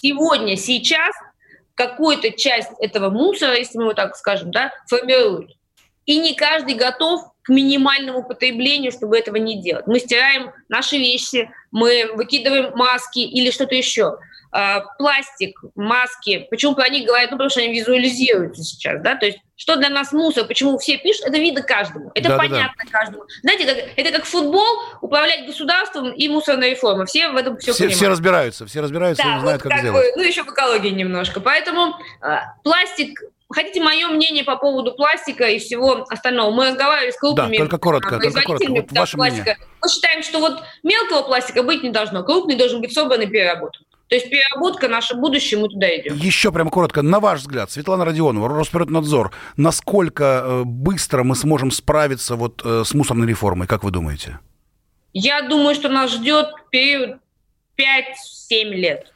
сегодня, 0.00 0.56
сейчас 0.56 1.14
какую-то 1.74 2.30
часть 2.30 2.70
этого 2.78 3.10
мусора, 3.10 3.56
если 3.56 3.78
мы 3.78 3.84
его 3.84 3.94
так 3.94 4.16
скажем, 4.16 4.52
да, 4.52 4.70
формирует. 4.88 5.50
И 6.06 6.18
не 6.18 6.34
каждый 6.34 6.74
готов 6.74 7.33
к 7.44 7.50
минимальному 7.50 8.24
потреблению, 8.24 8.90
чтобы 8.90 9.18
этого 9.18 9.36
не 9.36 9.60
делать. 9.60 9.86
Мы 9.86 10.00
стираем 10.00 10.52
наши 10.68 10.96
вещи, 10.96 11.50
мы 11.70 12.10
выкидываем 12.14 12.72
маски 12.74 13.18
или 13.18 13.50
что-то 13.50 13.74
еще. 13.74 14.18
А, 14.50 14.80
пластик, 14.98 15.60
маски. 15.74 16.46
Почему 16.48 16.74
про 16.74 16.88
них 16.88 17.06
говорят? 17.06 17.30
Ну, 17.30 17.36
потому 17.36 17.50
что 17.50 17.60
они 17.60 17.74
визуализируются 17.74 18.62
сейчас, 18.62 19.02
да, 19.02 19.16
то 19.16 19.26
есть 19.26 19.38
что 19.56 19.76
для 19.76 19.88
нас 19.88 20.12
мусор, 20.12 20.46
почему 20.46 20.78
все 20.78 20.96
пишут, 20.96 21.26
это 21.26 21.38
видно 21.38 21.62
каждому, 21.62 22.12
это 22.14 22.28
да, 22.28 22.36
понятно 22.38 22.74
да, 22.78 22.84
да. 22.84 22.98
каждому. 22.98 23.24
Знаете, 23.42 23.66
как, 23.66 23.76
это 23.96 24.16
как 24.16 24.24
футбол, 24.24 24.64
управлять 25.00 25.46
государством 25.46 26.12
и 26.12 26.28
мусорная 26.28 26.70
реформа. 26.70 27.04
Все 27.06 27.30
в 27.30 27.36
этом 27.36 27.56
все, 27.58 27.72
все 27.72 27.84
понимают. 27.84 27.96
Все 27.96 28.08
разбираются, 28.08 28.66
все 28.66 28.80
разбираются 28.80 29.22
да, 29.24 29.36
и 29.36 29.40
знают, 29.40 29.62
вот 29.62 29.70
как, 29.70 29.72
как 29.72 29.80
сделать. 29.80 30.14
Бы, 30.14 30.22
ну, 30.22 30.28
еще 30.28 30.44
в 30.44 30.48
экологии 30.48 30.90
немножко. 30.90 31.40
Поэтому 31.40 31.96
э, 32.22 32.36
пластик 32.62 33.20
Хотите 33.54 33.80
мое 33.80 34.08
мнение 34.08 34.42
по 34.42 34.56
поводу 34.56 34.92
пластика 34.92 35.44
и 35.44 35.60
всего 35.60 36.04
остального? 36.08 36.50
Мы 36.50 36.70
разговаривали 36.70 37.12
с 37.12 37.16
крупными 37.16 37.56
да, 37.56 37.62
только 37.64 37.78
коротко, 37.78 38.18
только 38.18 38.42
коротко. 38.42 38.70
Вот 38.70 38.92
ваше 38.92 39.16
пластика. 39.16 39.42
Мнение. 39.42 39.66
Мы 39.80 39.88
считаем, 39.88 40.22
что 40.24 40.40
вот 40.40 40.62
мелкого 40.82 41.22
пластика 41.22 41.62
быть 41.62 41.84
не 41.84 41.90
должно, 41.90 42.24
крупный 42.24 42.56
должен 42.56 42.80
быть 42.80 42.92
собран 42.92 43.20
и 43.20 43.26
переработан. 43.26 43.84
То 44.08 44.16
есть 44.16 44.28
переработка 44.28 44.88
наше 44.88 45.14
будущее, 45.14 45.60
мы 45.60 45.68
туда 45.68 45.86
идем. 45.88 46.16
Еще 46.16 46.50
прям 46.50 46.68
коротко, 46.68 47.02
на 47.02 47.20
ваш 47.20 47.40
взгляд, 47.40 47.70
Светлана 47.70 48.04
Родионова, 48.04 48.48
Росприроднадзор, 48.48 49.32
насколько 49.56 50.42
э, 50.44 50.62
быстро 50.64 51.22
мы 51.22 51.36
сможем 51.36 51.70
справиться 51.70 52.34
вот 52.34 52.60
э, 52.64 52.82
с 52.84 52.92
мусорной 52.92 53.28
реформой, 53.28 53.68
как 53.68 53.84
вы 53.84 53.92
думаете? 53.92 54.40
Я 55.12 55.42
думаю, 55.42 55.76
что 55.76 55.88
нас 55.88 56.12
ждет 56.12 56.48
период 56.70 57.18
5-7 57.78 58.64
лет. 58.70 59.13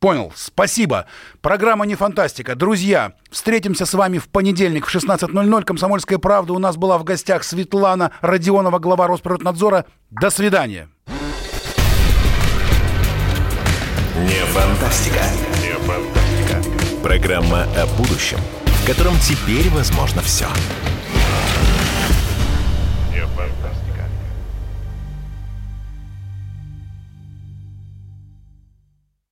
Понял. 0.00 0.32
Спасибо. 0.34 1.04
Программа 1.42 1.84
«Не 1.84 1.94
фантастика». 1.94 2.54
Друзья, 2.54 3.12
встретимся 3.30 3.84
с 3.84 3.92
вами 3.92 4.16
в 4.16 4.30
понедельник 4.30 4.86
в 4.86 4.94
16.00. 4.94 5.64
«Комсомольская 5.64 6.18
правда». 6.18 6.54
У 6.54 6.58
нас 6.58 6.78
была 6.78 6.96
в 6.96 7.04
гостях 7.04 7.44
Светлана 7.44 8.10
Родионова, 8.22 8.78
глава 8.78 9.06
Росприроднадзора. 9.08 9.84
До 10.10 10.30
свидания. 10.30 10.88
Не 14.16 14.42
фантастика. 14.46 15.20
Не 15.60 15.74
фантастика. 15.84 16.62
Программа 17.02 17.64
о 17.76 17.86
будущем, 17.98 18.38
в 18.64 18.86
котором 18.86 19.14
теперь 19.18 19.68
возможно 19.68 20.22
все. 20.22 20.46